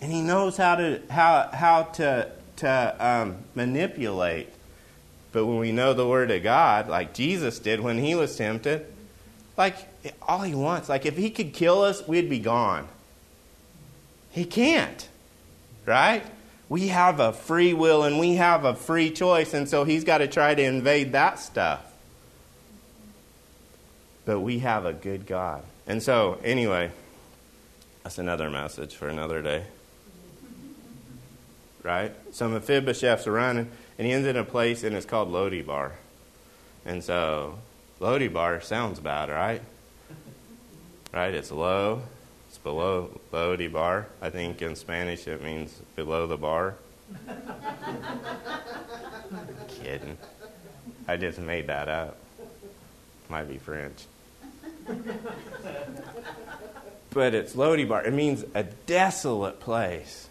and 0.00 0.10
he 0.10 0.22
knows 0.22 0.56
how 0.56 0.76
to 0.76 1.00
how 1.10 1.50
how 1.52 1.82
to 1.82 2.30
to 2.56 2.96
um, 2.98 3.36
manipulate. 3.54 4.48
But 5.32 5.46
when 5.46 5.58
we 5.58 5.72
know 5.72 5.92
the 5.92 6.06
word 6.06 6.30
of 6.30 6.42
God, 6.42 6.88
like 6.88 7.14
Jesus 7.14 7.58
did 7.58 7.80
when 7.80 7.98
he 7.98 8.14
was 8.14 8.36
tempted, 8.36 8.86
like 9.56 9.76
all 10.22 10.40
he 10.40 10.54
wants, 10.54 10.88
like 10.88 11.06
if 11.06 11.16
he 11.16 11.30
could 11.30 11.52
kill 11.52 11.82
us, 11.82 12.06
we'd 12.08 12.28
be 12.28 12.40
gone. 12.40 12.88
He 14.30 14.44
can't, 14.44 15.08
right? 15.86 16.24
We 16.68 16.88
have 16.88 17.20
a 17.20 17.32
free 17.32 17.74
will 17.74 18.02
and 18.04 18.18
we 18.18 18.36
have 18.36 18.64
a 18.64 18.74
free 18.74 19.10
choice, 19.10 19.54
and 19.54 19.68
so 19.68 19.84
he's 19.84 20.04
got 20.04 20.18
to 20.18 20.28
try 20.28 20.54
to 20.54 20.62
invade 20.62 21.12
that 21.12 21.38
stuff. 21.38 21.84
But 24.24 24.40
we 24.40 24.60
have 24.60 24.84
a 24.84 24.92
good 24.92 25.26
God. 25.26 25.62
And 25.86 26.02
so, 26.02 26.38
anyway, 26.44 26.92
that's 28.02 28.18
another 28.18 28.50
message 28.50 28.94
for 28.94 29.08
another 29.08 29.42
day 29.42 29.64
right? 31.82 32.14
So 32.32 32.48
Mephibosheth's 32.48 33.26
running, 33.26 33.70
and 33.98 34.06
he 34.06 34.12
ends 34.12 34.26
in 34.26 34.36
a 34.36 34.44
place, 34.44 34.82
and 34.84 34.94
it's 34.96 35.06
called 35.06 35.30
Lo-debar. 35.30 35.92
And 36.84 37.02
so 37.04 37.58
Lo-debar 38.00 38.60
sounds 38.60 39.00
bad, 39.00 39.28
right? 39.28 39.62
Right? 41.12 41.34
It's 41.34 41.50
low. 41.50 42.02
It's 42.48 42.58
below 42.58 43.20
Lo-debar. 43.32 44.06
I 44.22 44.30
think 44.30 44.62
in 44.62 44.74
Spanish 44.76 45.28
it 45.28 45.42
means 45.42 45.80
below 45.96 46.26
the 46.26 46.36
bar. 46.36 46.76
kidding. 49.68 50.16
I 51.06 51.16
just 51.16 51.38
made 51.38 51.66
that 51.66 51.88
up. 51.88 52.16
Might 53.28 53.48
be 53.48 53.58
French. 53.58 54.06
but 57.10 57.34
it's 57.34 57.54
Lo-debar. 57.54 58.04
It 58.04 58.14
means 58.14 58.44
a 58.54 58.62
desolate 58.62 59.60
place. 59.60 60.29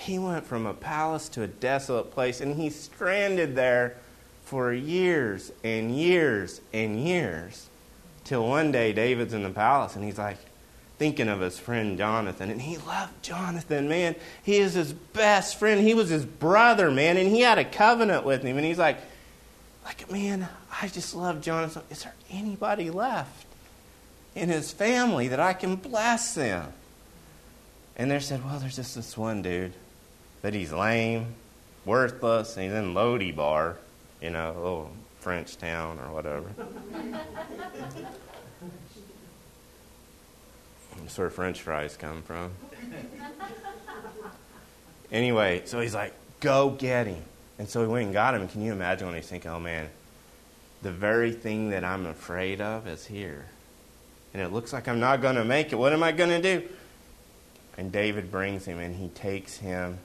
He 0.00 0.18
went 0.18 0.46
from 0.46 0.66
a 0.66 0.74
palace 0.74 1.28
to 1.30 1.42
a 1.42 1.46
desolate 1.46 2.10
place, 2.10 2.40
and 2.40 2.56
he's 2.56 2.74
stranded 2.74 3.54
there 3.54 3.96
for 4.44 4.72
years 4.72 5.52
and 5.62 5.94
years 5.94 6.60
and 6.72 7.04
years. 7.04 7.68
Till 8.24 8.46
one 8.46 8.72
day, 8.72 8.92
David's 8.92 9.34
in 9.34 9.42
the 9.42 9.50
palace, 9.50 9.96
and 9.96 10.04
he's 10.04 10.18
like 10.18 10.38
thinking 10.98 11.28
of 11.28 11.40
his 11.40 11.58
friend 11.58 11.98
Jonathan. 11.98 12.50
And 12.50 12.60
he 12.60 12.78
loved 12.78 13.22
Jonathan, 13.22 13.88
man. 13.88 14.16
He 14.42 14.56
is 14.56 14.74
his 14.74 14.92
best 14.92 15.58
friend. 15.58 15.80
He 15.80 15.94
was 15.94 16.08
his 16.08 16.24
brother, 16.24 16.90
man, 16.90 17.16
and 17.16 17.28
he 17.28 17.40
had 17.40 17.58
a 17.58 17.64
covenant 17.64 18.24
with 18.24 18.42
him. 18.42 18.56
And 18.56 18.66
he's 18.66 18.78
like, 18.78 18.98
like, 19.84 20.10
man, 20.10 20.48
I 20.80 20.88
just 20.88 21.14
love 21.14 21.40
Jonathan. 21.40 21.82
Is 21.90 22.04
there 22.04 22.14
anybody 22.30 22.90
left 22.90 23.46
in 24.34 24.48
his 24.48 24.72
family 24.72 25.28
that 25.28 25.40
I 25.40 25.52
can 25.52 25.76
bless 25.76 26.34
them? 26.34 26.72
And 27.96 28.10
they 28.10 28.18
said, 28.20 28.44
well, 28.44 28.58
there's 28.58 28.76
just 28.76 28.94
this 28.94 29.16
one 29.16 29.42
dude, 29.42 29.72
but 30.42 30.54
he's 30.54 30.72
lame, 30.72 31.34
worthless, 31.84 32.56
and 32.56 32.64
he's 32.64 32.74
in 32.74 32.94
Lo-debar, 32.94 33.76
you 34.20 34.30
know, 34.30 34.50
a 34.52 34.60
little 34.60 34.90
French 35.20 35.56
town 35.56 35.98
or 35.98 36.12
whatever. 36.12 36.46
That's 41.02 41.18
where 41.18 41.30
French 41.30 41.60
fries 41.62 41.96
come 41.96 42.22
from. 42.22 42.50
Anyway, 45.12 45.62
so 45.64 45.80
he's 45.80 45.94
like, 45.94 46.14
go 46.38 46.70
get 46.70 47.06
him. 47.06 47.22
And 47.58 47.68
so 47.68 47.82
he 47.82 47.88
went 47.88 48.04
and 48.04 48.12
got 48.12 48.34
him. 48.34 48.42
And 48.42 48.50
can 48.50 48.62
you 48.62 48.72
imagine 48.72 49.08
when 49.08 49.16
he's 49.16 49.26
thinking, 49.26 49.50
oh 49.50 49.60
man, 49.60 49.88
the 50.82 50.92
very 50.92 51.32
thing 51.32 51.70
that 51.70 51.84
I'm 51.84 52.06
afraid 52.06 52.60
of 52.60 52.86
is 52.86 53.06
here. 53.06 53.46
And 54.32 54.42
it 54.42 54.52
looks 54.52 54.72
like 54.72 54.86
I'm 54.86 55.00
not 55.00 55.20
going 55.20 55.36
to 55.36 55.44
make 55.44 55.72
it. 55.72 55.76
What 55.76 55.92
am 55.92 56.02
I 56.02 56.12
going 56.12 56.30
to 56.30 56.40
do? 56.40 56.68
And 57.76 57.90
David 57.90 58.30
brings 58.30 58.64
him 58.64 58.78
and 58.78 58.96
he 58.96 59.08
takes 59.08 59.56
him. 59.56 59.98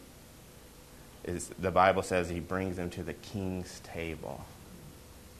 Is 1.27 1.49
the 1.59 1.71
Bible 1.71 2.03
says 2.03 2.29
he 2.29 2.39
brings 2.39 2.77
him 2.77 2.89
to 2.91 3.03
the 3.03 3.13
king's 3.13 3.79
table. 3.83 4.45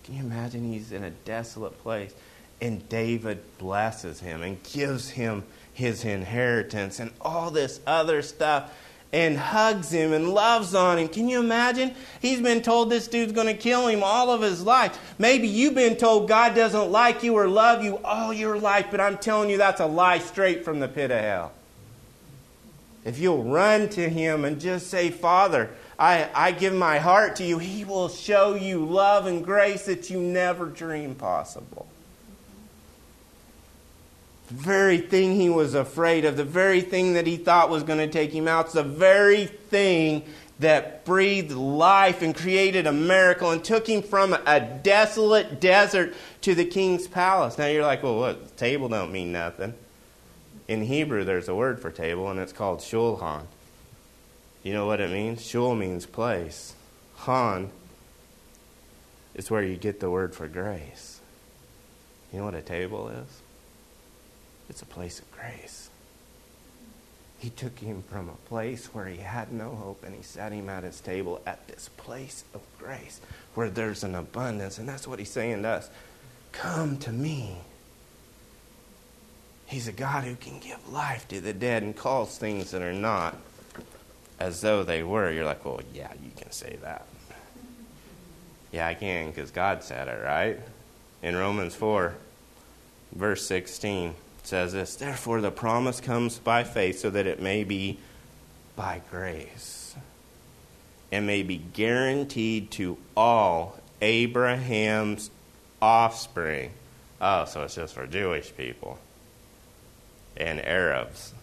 Can 0.03 0.15
you 0.15 0.23
imagine 0.23 0.71
he's 0.71 0.91
in 0.91 1.03
a 1.03 1.11
desolate 1.11 1.79
place 1.81 2.13
and 2.61 2.87
David 2.89 3.41
blesses 3.57 4.19
him 4.19 4.41
and 4.41 4.61
gives 4.63 5.09
him 5.11 5.43
his 5.73 6.05
inheritance 6.05 6.99
and 6.99 7.11
all 7.21 7.51
this 7.51 7.79
other 7.85 8.21
stuff 8.21 8.71
and 9.11 9.37
hugs 9.37 9.91
him 9.91 10.11
and 10.13 10.33
loves 10.33 10.73
on 10.75 10.97
him. 10.97 11.07
Can 11.07 11.29
you 11.29 11.39
imagine? 11.39 11.93
He's 12.21 12.41
been 12.41 12.61
told 12.61 12.89
this 12.89 13.07
dude's 13.07 13.31
going 13.31 13.47
to 13.47 13.53
kill 13.53 13.87
him 13.87 14.03
all 14.03 14.29
of 14.29 14.41
his 14.41 14.61
life. 14.61 15.15
Maybe 15.17 15.47
you've 15.47 15.75
been 15.75 15.95
told 15.95 16.27
God 16.27 16.55
doesn't 16.55 16.91
like 16.91 17.23
you 17.23 17.33
or 17.35 17.47
love 17.47 17.83
you 17.83 17.97
all 18.03 18.33
your 18.33 18.57
life, 18.57 18.87
but 18.91 18.99
I'm 18.99 19.17
telling 19.17 19.49
you 19.49 19.57
that's 19.57 19.79
a 19.79 19.85
lie 19.85 20.19
straight 20.19 20.65
from 20.65 20.79
the 20.79 20.87
pit 20.87 21.11
of 21.11 21.19
hell. 21.19 21.51
If 23.05 23.19
you'll 23.19 23.43
run 23.43 23.87
to 23.89 24.09
him 24.09 24.43
and 24.43 24.59
just 24.59 24.87
say, 24.87 25.11
Father, 25.11 25.69
I, 25.97 26.27
I 26.33 26.51
give 26.51 26.73
my 26.73 26.97
heart 26.97 27.35
to 27.37 27.45
you, 27.45 27.59
he 27.59 27.85
will 27.85 28.09
show 28.09 28.55
you 28.55 28.83
love 28.83 29.27
and 29.27 29.45
grace 29.45 29.85
that 29.85 30.09
you 30.09 30.19
never 30.19 30.65
dreamed 30.65 31.19
possible 31.19 31.87
The 34.49 34.55
very 34.55 34.97
thing 34.97 35.35
he 35.35 35.49
was 35.49 35.75
afraid 35.75 36.25
of, 36.25 36.35
the 36.35 36.43
very 36.43 36.81
thing 36.81 37.13
that 37.13 37.27
he 37.27 37.37
thought 37.37 37.69
was 37.69 37.83
going 37.83 37.99
to 37.99 38.07
take 38.07 38.31
him 38.31 38.47
out, 38.47 38.73
the 38.73 38.83
very 38.83 39.45
thing 39.45 40.23
that 40.59 41.05
breathed 41.05 41.51
life 41.51 42.23
and 42.23 42.35
created 42.35 42.87
a 42.87 42.91
miracle 42.91 43.51
and 43.51 43.63
took 43.63 43.87
him 43.87 44.01
from 44.01 44.33
a 44.33 44.59
desolate 44.59 45.59
desert 45.61 46.15
to 46.41 46.55
the 46.55 46.65
king's 46.65 47.07
palace. 47.07 47.57
Now 47.57 47.67
you're 47.67 47.83
like, 47.83 48.01
well, 48.01 48.17
what? 48.17 48.57
Table 48.57 48.89
don't 48.89 49.11
mean 49.11 49.31
nothing. 49.31 49.75
In 50.67 50.83
Hebrew, 50.83 51.23
there's 51.23 51.47
a 51.47 51.55
word 51.55 51.79
for 51.79 51.91
table, 51.91 52.29
and 52.29 52.39
it's 52.39 52.53
called 52.53 52.79
shulhan. 52.79 53.45
You 54.63 54.73
know 54.73 54.87
what 54.87 54.99
it 54.99 55.11
means? 55.11 55.45
Shul 55.45 55.75
means 55.75 56.05
place. 56.05 56.73
Han 57.17 57.69
is 59.35 59.51
where 59.51 59.63
you 59.63 59.75
get 59.75 59.99
the 59.99 60.09
word 60.09 60.33
for 60.33 60.47
grace. 60.47 61.19
You 62.31 62.39
know 62.39 62.45
what 62.45 62.55
a 62.55 62.61
table 62.61 63.09
is? 63.09 63.41
It's 64.69 64.81
a 64.81 64.85
place 64.85 65.19
of 65.19 65.31
grace. 65.31 65.89
He 67.37 67.49
took 67.51 67.77
him 67.77 68.03
from 68.09 68.29
a 68.29 68.49
place 68.49 68.87
where 68.87 69.05
he 69.05 69.17
had 69.17 69.51
no 69.51 69.75
hope 69.75 70.03
and 70.03 70.15
he 70.15 70.23
sat 70.23 70.51
him 70.51 70.67
at 70.69 70.83
his 70.83 70.99
table 70.99 71.41
at 71.45 71.67
this 71.67 71.89
place 71.97 72.43
of 72.53 72.61
grace 72.79 73.21
where 73.53 73.69
there's 73.69 74.03
an 74.03 74.15
abundance. 74.15 74.79
And 74.79 74.89
that's 74.89 75.07
what 75.07 75.19
he's 75.19 75.29
saying 75.29 75.61
to 75.61 75.67
us 75.67 75.89
Come 76.51 76.97
to 76.99 77.11
me. 77.11 77.57
He's 79.65 79.87
a 79.87 79.91
God 79.91 80.23
who 80.23 80.35
can 80.35 80.59
give 80.59 80.89
life 80.89 81.27
to 81.29 81.41
the 81.41 81.53
dead 81.53 81.83
and 81.83 81.95
calls 81.95 82.37
things 82.37 82.71
that 82.71 82.81
are 82.81 82.93
not 82.93 83.37
as 84.39 84.61
though 84.61 84.83
they 84.83 85.01
were. 85.01 85.31
You're 85.31 85.45
like, 85.45 85.65
well, 85.65 85.81
yeah, 85.93 86.11
you 86.23 86.31
can 86.35 86.51
say 86.51 86.77
that. 86.81 87.07
Yeah, 88.71 88.87
I 88.87 88.93
can 88.93 89.27
because 89.27 89.51
God 89.51 89.83
said 89.83 90.07
it, 90.07 90.23
right? 90.23 90.59
In 91.23 91.35
Romans 91.35 91.73
4, 91.73 92.13
verse 93.13 93.47
16 93.47 94.13
says 94.43 94.73
this 94.73 94.95
Therefore, 94.95 95.41
the 95.41 95.51
promise 95.51 95.99
comes 95.99 96.37
by 96.37 96.63
faith, 96.63 96.99
so 96.99 97.09
that 97.09 97.25
it 97.25 97.41
may 97.41 97.63
be 97.63 97.97
by 98.75 99.01
grace 99.09 99.95
and 101.11 101.25
may 101.25 101.41
be 101.41 101.57
guaranteed 101.57 102.69
to 102.71 102.97
all 103.15 103.79
Abraham's 104.01 105.31
offspring. 105.81 106.71
Oh, 107.21 107.45
so 107.45 107.63
it's 107.63 107.75
just 107.75 107.95
for 107.95 108.05
Jewish 108.05 108.55
people 108.55 108.99
and 110.37 110.65
Arabs. 110.65 111.33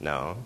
No. 0.00 0.38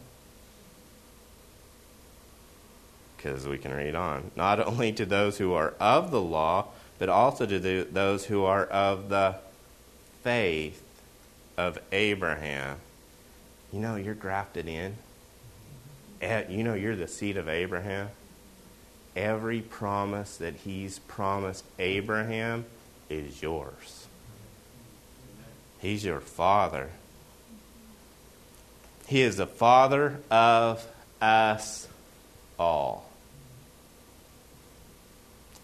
Because 3.17 3.47
we 3.47 3.59
can 3.59 3.73
read 3.73 3.95
on. 3.95 4.31
Not 4.37 4.61
only 4.67 4.93
to 4.93 5.05
those 5.05 5.39
who 5.39 5.53
are 5.53 5.75
of 5.81 6.11
the 6.11 6.21
law, 6.21 6.67
but 6.99 7.09
also 7.09 7.47
to 7.47 7.59
the, 7.59 7.87
those 7.91 8.27
who 8.27 8.45
are 8.45 8.65
of 8.67 9.09
the 9.09 9.37
faith 10.23 10.83
of 11.57 11.79
Abraham, 11.93 12.79
you 13.73 13.81
know 13.81 13.97
you're 13.97 14.15
grafted 14.15 14.69
in. 14.69 14.97
Eh, 16.21 16.45
you 16.49 16.63
know 16.63 16.75
you're 16.75 16.97
the 16.97 17.09
seed 17.09 17.37
of 17.37 17.49
Abraham. 17.49 18.09
Every 19.17 19.61
promise 19.61 20.37
that 20.37 20.55
he's 20.55 20.99
promised 21.01 21.65
Abraham 21.79 22.67
is 23.09 23.43
yours. 23.43 24.07
He's 25.81 26.05
your 26.05 26.21
father. 26.21 26.91
He 29.11 29.23
is 29.23 29.39
the 29.39 29.47
father 29.49 30.21
of 30.31 30.87
us 31.21 31.89
all. 32.57 33.11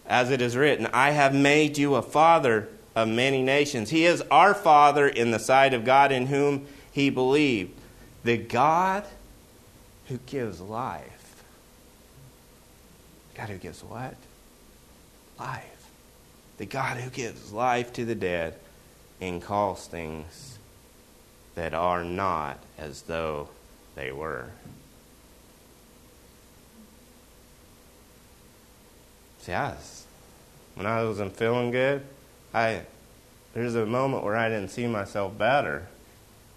As 0.05 0.33
it 0.33 0.43
is 0.43 0.57
written, 0.57 0.89
I 0.93 1.13
have 1.13 1.33
made 1.33 1.79
you 1.79 1.95
a 1.95 2.03
father 2.03 2.69
of 2.97 3.07
many 3.07 3.45
nations. 3.45 3.89
He 3.89 4.05
is 4.05 4.21
our 4.33 4.53
Father 4.53 5.07
in 5.07 5.31
the 5.31 5.39
sight 5.39 5.75
of 5.75 5.85
God 5.85 6.11
in 6.11 6.27
whom 6.27 6.67
he 6.91 7.09
believed. 7.09 7.71
The 8.25 8.37
God 8.37 9.05
who 10.09 10.19
gives 10.27 10.61
life. 10.61 11.45
God 13.37 13.49
who 13.49 13.59
gives 13.59 13.85
what? 13.85 14.17
Life. 15.39 15.89
The 16.59 16.67
God 16.67 16.97
who 16.97 17.11
gives 17.11 17.53
life 17.53 17.93
to 17.93 18.05
the 18.05 18.17
dead 18.17 18.57
and 19.21 19.41
calls 19.41 19.87
things 19.87 20.56
that 21.57 21.75
are 21.75 22.05
not 22.05 22.59
as 22.79 23.03
though 23.03 23.49
they 23.97 24.13
were. 24.13 24.51
See, 29.41 29.53
I 29.53 29.71
was, 29.71 30.05
when 30.75 30.87
I 30.87 31.03
wasn't 31.03 31.37
feeling 31.37 31.71
good, 31.71 32.03
I 32.55 32.83
there's 33.55 33.75
a 33.75 33.87
moment 33.87 34.23
where 34.23 34.37
I 34.37 34.51
didn't 34.51 34.69
see 34.69 34.87
myself 34.87 35.39
better 35.39 35.87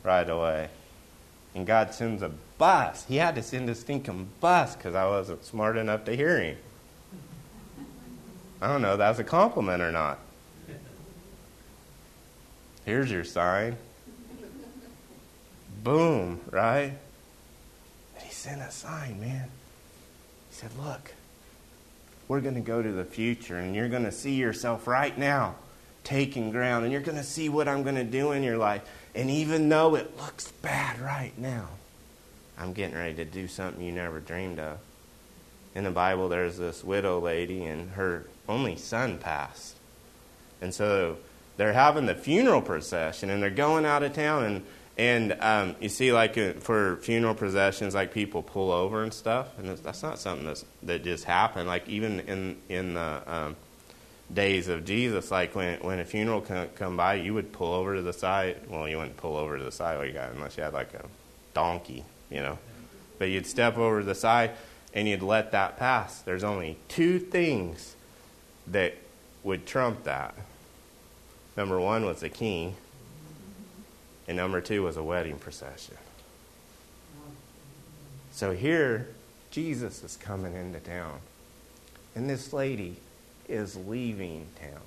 right 0.04 0.30
away. 0.30 0.68
And 1.56 1.66
God 1.66 1.94
sends 1.94 2.22
a 2.22 2.32
bus. 2.58 3.06
He 3.06 3.16
had 3.16 3.36
to 3.36 3.42
send 3.42 3.70
a 3.70 3.76
stinking 3.76 4.28
bus 4.42 4.76
because 4.76 4.96
I 4.96 5.08
wasn't 5.08 5.46
smart 5.46 5.78
enough 5.78 6.04
to 6.06 6.16
hear 6.16 6.42
him. 6.42 6.58
I 8.62 8.68
don't 8.68 8.82
know, 8.82 8.94
if 8.94 8.98
that's 8.98 9.20
a 9.20 9.24
compliment 9.24 9.82
or 9.82 9.94
not. 9.94 10.20
Here's 12.84 13.10
your 13.10 13.24
sign. 13.24 13.78
Boom, 15.84 16.42
right? 16.52 16.94
And 18.16 18.24
he 18.24 18.32
sent 18.32 18.62
a 18.62 18.72
sign, 18.72 19.20
man. 19.20 19.50
He 20.50 20.56
said, 20.56 20.72
Look, 20.78 21.14
we're 22.28 22.42
going 22.42 22.56
to 22.56 22.62
go 22.62 22.82
to 22.82 22.92
the 22.92 23.06
future, 23.06 23.58
and 23.58 23.76
you're 23.76 23.90
going 23.90 24.04
to 24.04 24.12
see 24.12 24.36
yourself 24.36 24.88
right 24.88 25.18
now 25.18 25.56
taking 26.04 26.52
ground, 26.52 26.86
and 26.86 26.92
you're 26.92 27.02
going 27.02 27.18
to 27.18 27.24
see 27.24 27.50
what 27.50 27.68
I'm 27.68 27.84
going 27.84 27.96
to 27.96 28.04
do 28.04 28.32
in 28.32 28.44
your 28.44 28.58
life. 28.58 28.82
And 29.16 29.30
even 29.30 29.70
though 29.70 29.96
it 29.96 30.18
looks 30.18 30.52
bad 30.52 31.00
right 31.00 31.38
now, 31.38 31.68
I'm 32.58 32.74
getting 32.74 32.98
ready 32.98 33.16
to 33.16 33.26
do 33.26 33.48
something 33.48 33.84
you 33.84 33.92
never 33.92 34.20
dreamed 34.20 34.60
of. 34.60 34.80
In 35.76 35.84
the 35.84 35.92
Bible, 35.92 36.30
there's 36.30 36.58
this 36.58 36.84
widow 36.84 37.20
lady, 37.20 37.66
and 37.66 37.92
her 37.92 38.26
only 38.48 38.76
son 38.76 39.18
passed. 39.18 39.76
And 40.62 40.74
so 40.74 41.18
they're 41.58 41.74
having 41.74 42.06
the 42.06 42.16
funeral 42.16 42.62
procession 42.62 43.30
and 43.30 43.44
they're 43.44 43.50
going 43.50 43.86
out 43.86 44.02
of 44.02 44.14
town 44.14 44.46
and 44.46 44.66
and 45.00 45.38
um, 45.40 45.76
you 45.80 45.88
see 45.88 46.12
like 46.12 46.38
uh, 46.38 46.52
for 46.60 46.98
funeral 46.98 47.34
processions 47.34 47.96
like 47.96 48.14
people 48.14 48.44
pull 48.44 48.70
over 48.70 49.02
and 49.02 49.14
stuff 49.14 49.58
and 49.58 49.70
that's 49.78 50.04
not 50.04 50.20
something 50.20 50.46
that's, 50.46 50.66
that 50.84 51.06
just 51.06 51.24
happened. 51.24 51.68
Like 51.68 51.88
even 51.88 52.20
in 52.20 52.58
in 52.68 52.94
the 52.96 53.22
um, 53.26 53.56
days 54.32 54.68
of 54.68 54.86
jesus 54.86 55.32
like 55.32 55.56
when 55.56 55.80
when 55.80 56.00
a 56.00 56.06
funeral 56.06 56.42
come, 56.42 56.68
come 56.76 56.98
by 56.98 57.16
you 57.16 57.34
would 57.34 57.54
pull 57.54 57.74
over 57.74 57.96
to 57.96 58.02
the 58.02 58.12
side. 58.12 58.58
Well 58.68 58.90
you 58.90 58.98
wouldn't 58.98 59.16
pull 59.16 59.38
over 59.38 59.58
to 59.58 59.64
the 59.64 59.72
side 59.72 59.98
unless 60.36 60.58
you 60.58 60.64
had 60.64 60.74
like 60.74 60.94
a 60.94 61.06
donkey 61.54 62.04
you 62.30 62.42
know. 62.42 62.60
But 63.20 63.30
you'd 63.30 63.48
step 63.48 63.78
over 63.78 64.02
to 64.02 64.06
the 64.06 64.16
side 64.16 64.52
and 64.94 65.08
you'd 65.08 65.22
let 65.22 65.54
that 65.54 65.78
pass. 65.78 66.22
There's 66.22 66.44
only 66.44 66.78
two 66.90 67.20
things 67.20 67.96
that 68.68 68.96
would 69.44 69.66
trump 69.66 70.04
that. 70.04 70.36
Number 71.56 71.80
one 71.80 72.06
was 72.06 72.22
a 72.22 72.30
king, 72.30 72.76
and 74.30 74.38
number 74.38 74.62
two 74.62 74.84
was 74.84 74.96
a 74.96 75.02
wedding 75.02 75.40
procession. 75.40 75.98
So 78.32 78.52
here, 78.52 79.08
Jesus 79.50 80.04
is 80.04 80.18
coming 80.18 80.54
into 80.54 80.80
town, 80.80 81.18
and 82.14 82.30
this 82.30 82.54
lady 82.54 82.98
is 83.48 83.76
leaving 83.76 84.46
town. 84.62 84.84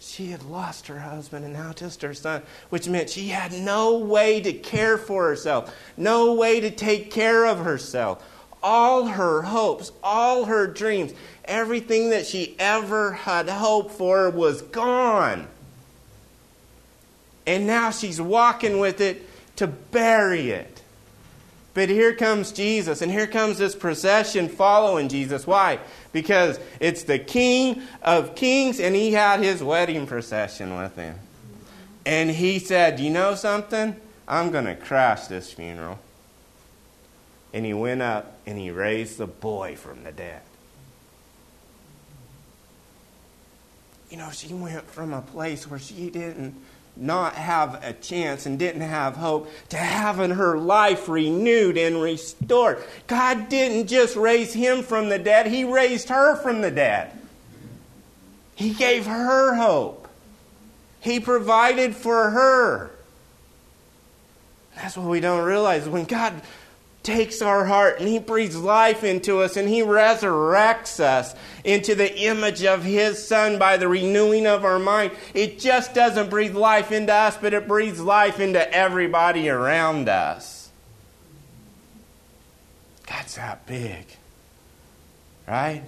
She 0.00 0.30
had 0.30 0.42
lost 0.44 0.86
her 0.86 0.98
husband 0.98 1.44
and 1.44 1.52
now 1.52 1.74
just 1.74 2.00
her 2.00 2.14
son, 2.14 2.42
which 2.70 2.88
meant 2.88 3.10
she 3.10 3.28
had 3.28 3.52
no 3.52 3.98
way 3.98 4.40
to 4.40 4.54
care 4.54 4.96
for 4.96 5.28
herself, 5.28 5.74
no 5.98 6.32
way 6.32 6.60
to 6.60 6.70
take 6.70 7.10
care 7.10 7.44
of 7.44 7.58
herself. 7.58 8.24
All 8.62 9.04
her 9.08 9.42
hopes, 9.42 9.92
all 10.02 10.46
her 10.46 10.66
dreams, 10.66 11.12
everything 11.44 12.08
that 12.10 12.26
she 12.26 12.56
ever 12.58 13.12
had 13.12 13.46
hoped 13.46 13.92
for 13.92 14.30
was 14.30 14.62
gone. 14.62 15.48
And 17.46 17.66
now 17.66 17.90
she's 17.90 18.20
walking 18.20 18.78
with 18.78 19.00
it 19.00 19.28
to 19.56 19.66
bury 19.66 20.50
it. 20.50 20.82
But 21.74 21.88
here 21.88 22.14
comes 22.14 22.52
Jesus, 22.52 23.02
and 23.02 23.10
here 23.10 23.26
comes 23.26 23.58
this 23.58 23.74
procession 23.74 24.48
following 24.48 25.08
Jesus. 25.08 25.44
Why? 25.44 25.80
Because 26.12 26.60
it's 26.78 27.02
the 27.02 27.18
King 27.18 27.82
of 28.00 28.36
Kings, 28.36 28.78
and 28.78 28.94
he 28.94 29.12
had 29.12 29.40
his 29.40 29.62
wedding 29.62 30.06
procession 30.06 30.76
with 30.76 30.94
him. 30.94 31.18
And 32.06 32.30
he 32.30 32.60
said, 32.60 33.00
You 33.00 33.10
know 33.10 33.34
something? 33.34 33.96
I'm 34.28 34.52
going 34.52 34.66
to 34.66 34.76
crash 34.76 35.26
this 35.26 35.52
funeral. 35.52 35.98
And 37.52 37.64
he 37.64 37.74
went 37.74 38.02
up 38.02 38.38
and 38.46 38.58
he 38.58 38.70
raised 38.70 39.18
the 39.18 39.26
boy 39.26 39.76
from 39.76 40.02
the 40.02 40.12
dead. 40.12 40.42
You 44.10 44.16
know, 44.16 44.30
she 44.30 44.52
went 44.52 44.84
from 44.90 45.12
a 45.12 45.22
place 45.22 45.68
where 45.68 45.78
she 45.78 46.10
didn't 46.10 46.54
not 46.96 47.34
have 47.34 47.82
a 47.82 47.92
chance 47.92 48.46
and 48.46 48.58
didn't 48.58 48.82
have 48.82 49.16
hope 49.16 49.50
to 49.70 49.76
having 49.76 50.30
her 50.30 50.56
life 50.56 51.08
renewed 51.08 51.76
and 51.76 52.00
restored. 52.00 52.82
God 53.06 53.48
didn't 53.48 53.88
just 53.88 54.16
raise 54.16 54.52
him 54.52 54.82
from 54.82 55.08
the 55.08 55.18
dead, 55.18 55.46
He 55.46 55.64
raised 55.64 56.08
her 56.08 56.36
from 56.36 56.60
the 56.60 56.70
dead. 56.70 57.10
He 58.54 58.72
gave 58.72 59.06
her 59.06 59.54
hope, 59.54 60.08
He 61.00 61.18
provided 61.20 61.96
for 61.96 62.30
her. 62.30 62.90
That's 64.76 64.96
what 64.96 65.08
we 65.08 65.20
don't 65.20 65.44
realize. 65.44 65.88
When 65.88 66.04
God 66.04 66.34
takes 67.04 67.42
our 67.42 67.64
heart 67.64 68.00
and 68.00 68.08
He 68.08 68.18
breathes 68.18 68.56
life 68.56 69.04
into 69.04 69.40
us 69.40 69.56
and 69.56 69.68
He 69.68 69.82
resurrects 69.82 70.98
us 70.98 71.34
into 71.62 71.94
the 71.94 72.18
image 72.22 72.64
of 72.64 72.82
His 72.82 73.24
Son 73.24 73.58
by 73.58 73.76
the 73.76 73.86
renewing 73.86 74.46
of 74.46 74.64
our 74.64 74.78
mind. 74.78 75.12
It 75.34 75.60
just 75.60 75.94
doesn't 75.94 76.30
breathe 76.30 76.56
life 76.56 76.90
into 76.90 77.14
us, 77.14 77.36
but 77.36 77.54
it 77.54 77.68
breathes 77.68 78.00
life 78.00 78.40
into 78.40 78.74
everybody 78.74 79.48
around 79.48 80.08
us. 80.08 80.70
God's 83.06 83.36
that 83.36 83.66
big. 83.66 84.06
Right? 85.46 85.82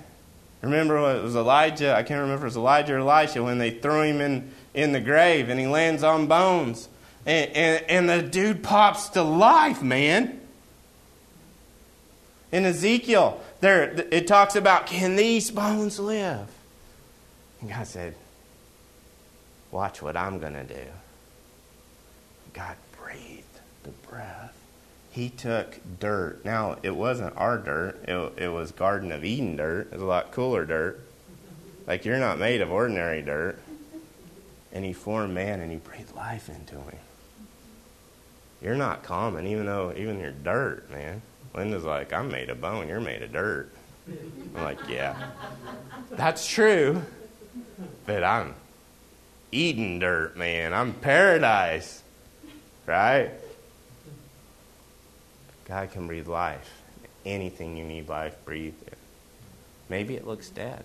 Remember 0.61 0.97
it 1.17 1.23
was 1.23 1.35
Elijah, 1.35 1.95
I 1.95 2.03
can't 2.03 2.21
remember 2.21 2.45
it 2.45 2.49
was 2.49 2.57
Elijah 2.57 2.95
or 2.95 2.99
Elisha, 2.99 3.43
when 3.43 3.59
they 3.59 3.71
threw 3.71 4.03
him 4.03 4.21
in, 4.21 4.51
in 4.75 4.93
the 4.93 5.01
grave 5.01 5.49
and 5.49 5.59
he 5.59 5.67
lands 5.67 6.03
on 6.03 6.27
bones. 6.27 6.89
And, 7.25 7.51
and, 7.53 7.85
and 7.89 8.09
the 8.09 8.23
dude 8.23 8.63
pops 8.63 9.09
to 9.11 9.23
life, 9.23 9.83
man. 9.83 10.41
In 12.57 12.65
Ezekiel, 12.65 13.39
there 13.61 13.83
it 14.11 14.27
talks 14.27 14.57
about 14.57 14.87
can 14.87 15.15
these 15.15 15.51
bones 15.51 16.01
live? 16.01 16.49
And 17.61 17.69
God 17.69 17.87
said, 17.87 18.15
Watch 19.71 20.01
what 20.01 20.17
I'm 20.17 20.39
going 20.39 20.55
to 20.55 20.65
do. 20.65 20.87
God 22.55 22.77
breathed 22.99 23.61
the 23.83 23.91
breath. 24.09 24.55
He 25.11 25.29
took 25.29 25.81
dirt. 26.01 26.47
Now, 26.47 26.79
it 26.83 26.97
wasn't 26.97 27.37
our 27.37 27.59
dirt, 27.59 28.03
it, 28.09 28.33
it 28.39 28.49
was 28.49 28.73
Garden 28.73 29.13
of 29.13 29.23
Eden 29.23 29.57
dirt. 29.57 29.89
It 29.89 29.93
was 29.93 30.01
a 30.01 30.07
lot 30.07 30.33
cooler 30.33 30.65
dirt. 30.65 30.99
Like, 31.87 32.07
you're 32.07 32.19
not 32.19 32.39
made 32.39 32.63
of 32.63 32.73
ordinary 32.73 33.21
dirt. 33.21 33.59
And 34.73 34.83
He 34.83 34.95
formed 34.95 35.35
man 35.35 35.61
and 35.61 35.71
He 35.71 35.77
breathed 35.77 36.17
life 36.17 36.49
into 36.49 36.77
him. 36.77 37.01
You're 38.63 38.77
not 38.77 39.03
common, 39.03 39.47
even 39.47 39.67
though, 39.67 39.93
even 39.95 40.19
you're 40.19 40.31
dirt, 40.31 40.91
man. 40.91 41.21
Linda's 41.57 41.85
like, 41.85 42.13
I'm 42.13 42.31
made 42.31 42.51
of 42.51 42.61
bone, 42.61 42.87
you're 42.87 43.01
made 43.01 43.23
of 43.23 43.33
dirt. 43.33 43.73
I'm 44.07 44.63
like, 44.63 44.79
yeah, 44.89 45.31
that's 46.13 46.47
true, 46.47 47.03
but 48.05 48.23
I'm 48.23 48.55
eating 49.51 49.99
dirt, 49.99 50.37
man. 50.37 50.75
I'm 50.75 50.93
paradise, 50.93 52.03
right? 52.87 53.31
God 55.65 55.91
can 55.91 56.07
breathe 56.07 56.29
life. 56.29 56.83
Anything 57.25 57.77
you 57.77 57.85
need 57.85 58.09
life 58.09 58.37
breathed 58.45 58.83
in. 58.87 58.95
Maybe 59.89 60.15
it 60.15 60.27
looks 60.27 60.49
dead. 60.49 60.85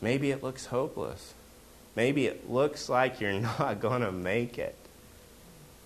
Maybe 0.00 0.30
it 0.30 0.42
looks 0.42 0.66
hopeless. 0.66 1.34
Maybe 1.94 2.26
it 2.26 2.50
looks 2.50 2.88
like 2.88 3.20
you're 3.20 3.32
not 3.58 3.80
going 3.80 4.02
to 4.02 4.10
make 4.10 4.58
it. 4.58 4.76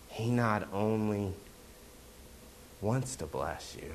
He 0.08 0.30
not 0.30 0.68
only 0.72 1.32
wants 2.82 3.14
to 3.16 3.24
bless 3.24 3.76
you 3.80 3.92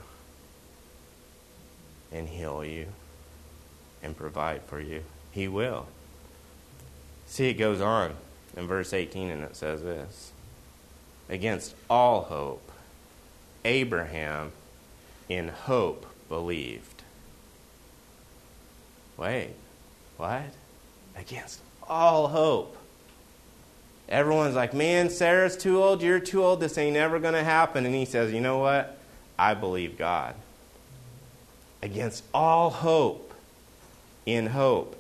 and 2.12 2.30
heal 2.30 2.64
you 2.64 2.88
and 4.02 4.16
provide 4.16 4.64
for 4.64 4.80
you. 4.80 5.04
He 5.32 5.48
will. 5.48 5.88
See, 7.28 7.50
it 7.50 7.56
goes 7.56 7.82
on 7.82 8.14
in 8.56 8.66
verse 8.66 8.94
18 8.94 9.30
and 9.30 9.44
it 9.44 9.56
says 9.56 9.84
this 9.84 10.32
Against 11.30 11.76
all 11.90 12.22
hope, 12.24 12.72
Abraham 13.66 14.54
in 15.28 15.50
hope 15.50 16.06
believed. 16.30 17.04
Wait, 19.18 19.56
what? 20.16 20.54
Against 21.18 21.60
all 21.88 22.30
hope. 22.30 22.77
Everyone's 24.10 24.56
like, 24.56 24.74
man, 24.74 25.10
Sarah's 25.10 25.58
too 25.58 25.84
old, 25.84 26.02
you're 26.02 26.20
too 26.20 26.44
old, 26.44 26.62
this 26.62 26.78
ain't 26.78 26.96
ever 26.96 27.20
going 27.20 27.34
to 27.34 27.44
happen. 27.44 27.86
And 27.86 27.94
he 27.94 28.06
says, 28.06 28.32
you 28.32 28.40
know 28.40 28.60
what? 28.60 28.98
I 29.38 29.54
believe 29.54 29.98
God. 29.98 30.36
Against 31.84 32.24
all 32.34 32.70
hope, 32.70 33.34
in 34.26 34.48
hope, 34.48 34.96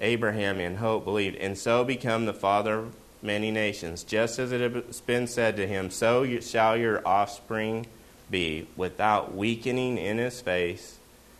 Abraham 0.00 0.58
in 0.58 0.76
hope 0.76 1.04
believed, 1.04 1.36
and 1.36 1.56
so 1.58 1.84
become 1.84 2.26
the 2.26 2.32
father 2.32 2.78
of 2.78 2.94
many 3.20 3.50
nations. 3.50 4.02
Just 4.02 4.38
as 4.38 4.52
it 4.52 4.72
has 4.72 5.00
been 5.00 5.26
said 5.26 5.56
to 5.56 5.66
him, 5.66 5.90
so 5.90 6.40
shall 6.40 6.76
your 6.76 7.06
offspring 7.06 7.86
be. 8.30 8.66
Without 8.76 9.34
weakening 9.34 9.98
in 9.98 10.18
his 10.18 10.40
face, 10.40 10.98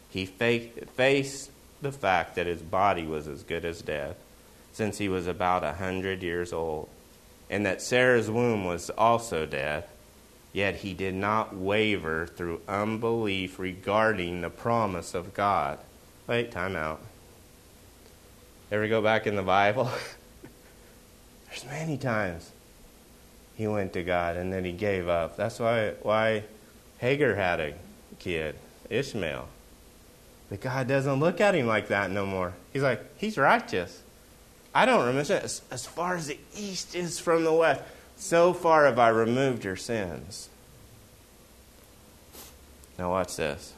he 0.08 0.26
faced 0.26 1.50
the 1.80 1.92
fact 1.92 2.34
that 2.34 2.46
his 2.46 2.62
body 2.62 3.06
was 3.06 3.26
as 3.26 3.42
good 3.42 3.64
as 3.64 3.82
dead 3.82 4.16
since 4.72 4.98
he 4.98 5.08
was 5.08 5.26
about 5.26 5.64
a 5.64 5.74
hundred 5.74 6.22
years 6.22 6.52
old, 6.52 6.88
and 7.50 7.64
that 7.66 7.82
Sarah's 7.82 8.30
womb 8.30 8.64
was 8.64 8.90
also 8.90 9.46
dead. 9.46 9.84
Yet 10.52 10.76
he 10.76 10.92
did 10.92 11.14
not 11.14 11.56
waver 11.56 12.26
through 12.26 12.60
unbelief 12.68 13.58
regarding 13.58 14.42
the 14.42 14.50
promise 14.50 15.14
of 15.14 15.32
God. 15.32 15.78
Wait, 16.26 16.50
time 16.50 16.76
out. 16.76 17.00
Ever 18.70 18.86
go 18.88 19.00
back 19.00 19.26
in 19.26 19.34
the 19.34 19.42
Bible? 19.42 19.90
There's 21.48 21.64
many 21.66 21.96
times 21.96 22.50
he 23.54 23.66
went 23.66 23.92
to 23.94 24.02
God 24.02 24.36
and 24.36 24.52
then 24.52 24.64
he 24.64 24.72
gave 24.72 25.08
up. 25.08 25.36
That's 25.36 25.58
why 25.58 25.90
why 26.02 26.44
Hagar 26.98 27.34
had 27.34 27.60
a 27.60 27.74
kid, 28.18 28.54
Ishmael. 28.88 29.48
But 30.48 30.60
God 30.60 30.86
doesn't 30.86 31.20
look 31.20 31.40
at 31.40 31.54
him 31.54 31.66
like 31.66 31.88
that 31.88 32.10
no 32.10 32.26
more. 32.26 32.52
He's 32.72 32.82
like, 32.82 33.02
he's 33.18 33.38
righteous. 33.38 34.02
I 34.74 34.86
don't 34.86 35.06
remember 35.06 35.32
as, 35.34 35.62
as 35.70 35.86
far 35.86 36.16
as 36.16 36.28
the 36.28 36.38
east 36.56 36.94
is 36.94 37.18
from 37.18 37.44
the 37.44 37.52
west, 37.52 37.82
so 38.16 38.52
far 38.52 38.86
have 38.86 38.98
I 38.98 39.08
removed 39.08 39.64
your 39.64 39.76
sins. 39.76 40.48
Now 42.98 43.10
watch 43.10 43.36
this. 43.36 43.74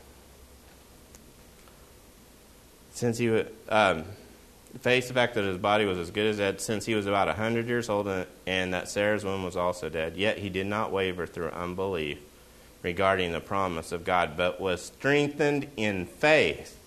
Since 2.92 3.18
he 3.18 3.44
um, 3.68 4.04
face 4.80 5.08
the 5.08 5.14
fact 5.14 5.34
that 5.34 5.44
his 5.44 5.58
body 5.58 5.84
was 5.84 5.98
as 5.98 6.10
good 6.10 6.26
as 6.26 6.36
dead 6.38 6.60
since 6.60 6.84
he 6.84 6.94
was 6.94 7.06
about 7.06 7.28
a 7.28 7.32
hundred 7.32 7.66
years 7.66 7.88
old, 7.88 8.08
and 8.46 8.74
that 8.74 8.88
Sarah's 8.88 9.24
womb 9.24 9.42
was 9.42 9.56
also 9.56 9.88
dead. 9.88 10.16
Yet 10.16 10.38
he 10.38 10.48
did 10.48 10.66
not 10.66 10.92
waver 10.92 11.26
through 11.26 11.48
unbelief 11.48 12.18
regarding 12.82 13.32
the 13.32 13.40
promise 13.40 13.92
of 13.92 14.04
God, 14.04 14.36
but 14.36 14.60
was 14.60 14.82
strengthened 14.82 15.68
in 15.76 16.06
faith 16.06 16.78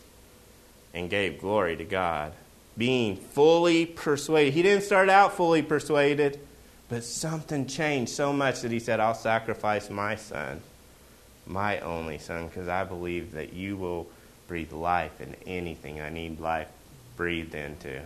and 0.94 1.10
gave 1.10 1.40
glory 1.40 1.76
to 1.76 1.84
God, 1.84 2.34
being 2.78 3.16
fully 3.16 3.86
persuaded. 3.86 4.54
He 4.54 4.62
didn't 4.62 4.84
start 4.84 5.10
out 5.10 5.34
fully 5.34 5.62
persuaded, 5.62 6.40
but 6.90 7.04
something 7.04 7.66
changed 7.66 8.12
so 8.12 8.32
much 8.32 8.62
that 8.62 8.72
he 8.72 8.80
said, 8.80 9.00
I'll 9.00 9.16
sacrifice 9.16 9.90
my 9.90 10.16
son, 10.16 10.62
my 11.46 11.80
only 11.80 12.20
son, 12.20 12.48
because 12.48 12.68
I 12.68 12.84
believe 12.84 13.32
that 13.34 13.54
you 13.54 13.76
will 13.78 14.08
breathe 14.48 14.72
life 14.72 15.20
in 15.20 15.36
anything 15.46 16.00
I 16.00 16.10
need 16.10 16.40
life 16.40 16.70
breathed 17.16 17.56
into. 17.56 18.02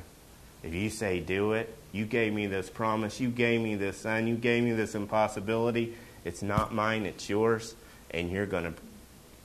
If 0.63 0.73
you 0.73 0.89
say, 0.89 1.19
do 1.19 1.53
it, 1.53 1.75
you 1.91 2.05
gave 2.05 2.33
me 2.33 2.47
this 2.47 2.69
promise, 2.69 3.19
you 3.19 3.29
gave 3.29 3.61
me 3.61 3.75
this 3.75 3.97
son, 3.97 4.27
you 4.27 4.35
gave 4.35 4.63
me 4.63 4.71
this 4.71 4.95
impossibility. 4.95 5.95
It's 6.23 6.41
not 6.41 6.73
mine, 6.73 7.05
it's 7.05 7.29
yours, 7.29 7.75
and 8.11 8.31
you're 8.31 8.45
going 8.45 8.63
to 8.63 8.73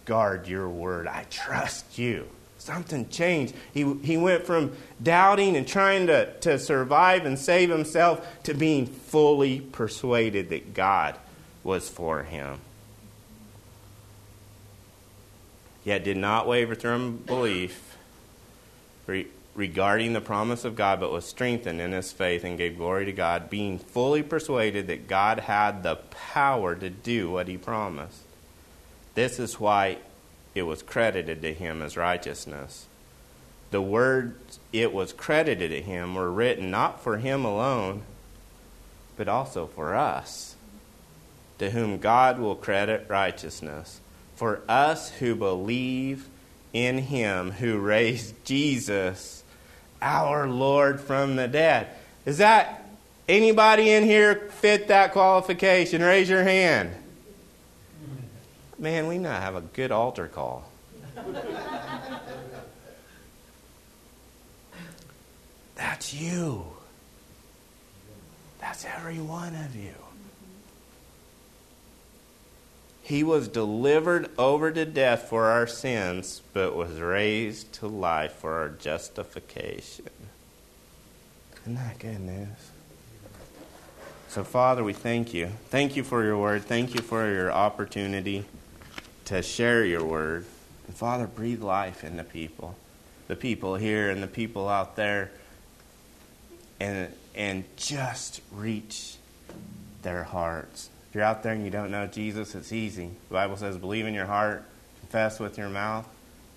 guard 0.05 0.47
your 0.47 0.69
word. 0.69 1.09
I 1.09 1.25
trust 1.31 1.99
you. 1.99 2.29
Something 2.59 3.09
changed. 3.09 3.55
He, 3.73 3.95
he 4.03 4.17
went 4.17 4.45
from 4.45 4.77
doubting 5.03 5.57
and 5.57 5.69
trying 5.69 6.07
to, 6.09 6.33
to 6.41 6.59
survive 6.59 7.25
and 7.25 7.39
save 7.39 7.71
himself 7.71 8.27
to 8.45 8.55
being 8.55 8.87
fully 8.87 9.61
persuaded 9.61 10.49
that 10.49 10.75
God 10.75 11.17
was 11.63 11.89
for 11.89 12.23
him. 12.23 12.59
Yet 15.85 16.03
did 16.03 16.17
not 16.17 16.49
waver 16.49 16.75
through 16.75 16.95
unbelief 16.95 17.97
regarding 19.55 20.13
the 20.13 20.21
promise 20.21 20.65
of 20.65 20.77
God, 20.77 21.01
but 21.01 21.13
was 21.13 21.25
strengthened 21.25 21.81
in 21.81 21.93
his 21.93 22.13
faith 22.13 22.45
and 22.45 22.59
gave 22.59 22.77
glory 22.77 23.05
to 23.07 23.13
God, 23.13 23.49
being 23.49 23.79
fully 23.79 24.23
persuaded 24.23 24.89
that 24.89 25.09
God 25.09 25.41
had 25.41 25.83
the 25.83 25.97
power 25.97 26.75
to 26.75 26.91
do 26.91 27.31
what 27.31 27.49
he 27.49 27.57
promised. 27.57 28.23
This 29.15 29.39
is 29.39 29.59
why 29.61 29.99
it 30.57 30.63
was 30.63 30.83
credited 30.83 31.43
to 31.43 31.53
him 31.53 31.83
as 31.83 31.99
righteousness. 31.99 32.87
The 33.71 33.83
words 33.83 34.59
it 34.73 34.93
was 34.93 35.13
credited 35.13 35.71
to 35.71 35.83
him 35.83 36.15
were 36.15 36.33
written 36.33 36.71
not 36.71 37.03
for 37.03 37.19
him 37.19 37.45
alone, 37.45 38.03
but 39.17 39.29
also 39.29 39.67
for 39.67 39.95
us, 39.95 40.57
to 41.59 41.71
whom 41.71 41.99
God 41.99 42.39
will 42.39 42.55
credit 42.55 43.05
righteousness. 43.09 44.01
For 44.35 44.63
us 44.69 45.11
who 45.11 45.35
believe 45.35 46.29
in 46.73 46.99
him 46.99 47.51
who 47.53 47.79
raised 47.79 48.35
Jesus 48.45 49.45
our 50.01 50.49
Lord 50.49 51.01
from 51.01 51.37
the 51.37 51.49
dead. 51.49 51.89
Is 52.25 52.39
that 52.39 52.87
anybody 53.29 53.91
in 53.91 54.05
here 54.05 54.35
fit 54.35 54.89
that 54.89 55.13
qualification? 55.13 56.03
Raise 56.03 56.29
your 56.29 56.45
hand. 56.45 56.93
Man, 58.79 59.07
we 59.07 59.19
now 59.19 59.41
have 59.41 59.55
a 59.55 59.63
good 59.63 59.91
altar 59.91 60.29
call. 60.29 60.65
That's 65.77 66.13
you. 66.13 66.65
That's 68.61 68.85
every 68.85 69.19
one 69.19 69.55
of 69.55 69.75
you. 69.75 69.95
He 73.03 73.23
was 73.23 73.49
delivered 73.49 74.31
over 74.37 74.71
to 74.73 74.85
death 74.85 75.29
for 75.29 75.45
our 75.45 75.67
sins, 75.67 76.43
but 76.53 76.75
was 76.75 77.01
raised 77.01 77.73
to 77.75 77.87
life 77.87 78.33
for 78.33 78.55
our 78.55 78.69
justification. 78.69 80.11
Isn't 81.63 81.77
that 81.77 81.99
good 81.99 82.21
news? 82.21 82.49
So, 84.29 84.45
Father, 84.45 84.83
we 84.85 84.93
thank 84.93 85.33
you. 85.33 85.53
Thank 85.71 85.97
you 85.97 86.03
for 86.03 86.25
your 86.25 86.37
word. 86.37 86.65
Thank 86.65 86.95
you 86.95 87.01
for 87.01 87.31
your 87.31 87.53
opportunity 87.53 88.45
to 89.27 89.43
share 89.43 89.85
your 89.85 90.05
word. 90.05 90.47
And, 90.87 90.97
Father, 90.97 91.27
breathe 91.27 91.63
life 91.63 92.05
into 92.05 92.25
people, 92.25 92.77
the 93.29 93.37
people 93.37 93.77
here 93.77 94.11
and 94.11 94.23
the 94.23 94.29
people 94.29 94.69
out 94.69 94.97
there, 94.97 95.31
and, 96.81 97.13
and 97.35 97.65
just 97.77 98.41
reach 98.53 99.17
their 100.03 100.23
hearts 100.23 100.91
If 101.09 101.15
you're 101.17 101.25
out 101.25 101.43
there 101.43 101.53
and 101.53 101.65
you 101.65 101.71
don't 101.71 101.91
know 101.91 102.07
Jesus, 102.07 102.55
it's 102.55 102.73
easy. 102.73 103.11
The 103.29 103.33
Bible 103.35 103.57
says, 103.57 103.77
believe 103.77 104.07
in 104.07 104.15
your 104.15 104.27
heart, 104.27 104.63
confess 105.01 105.41
with 105.41 105.59
your 105.59 105.69
mouth, 105.69 106.07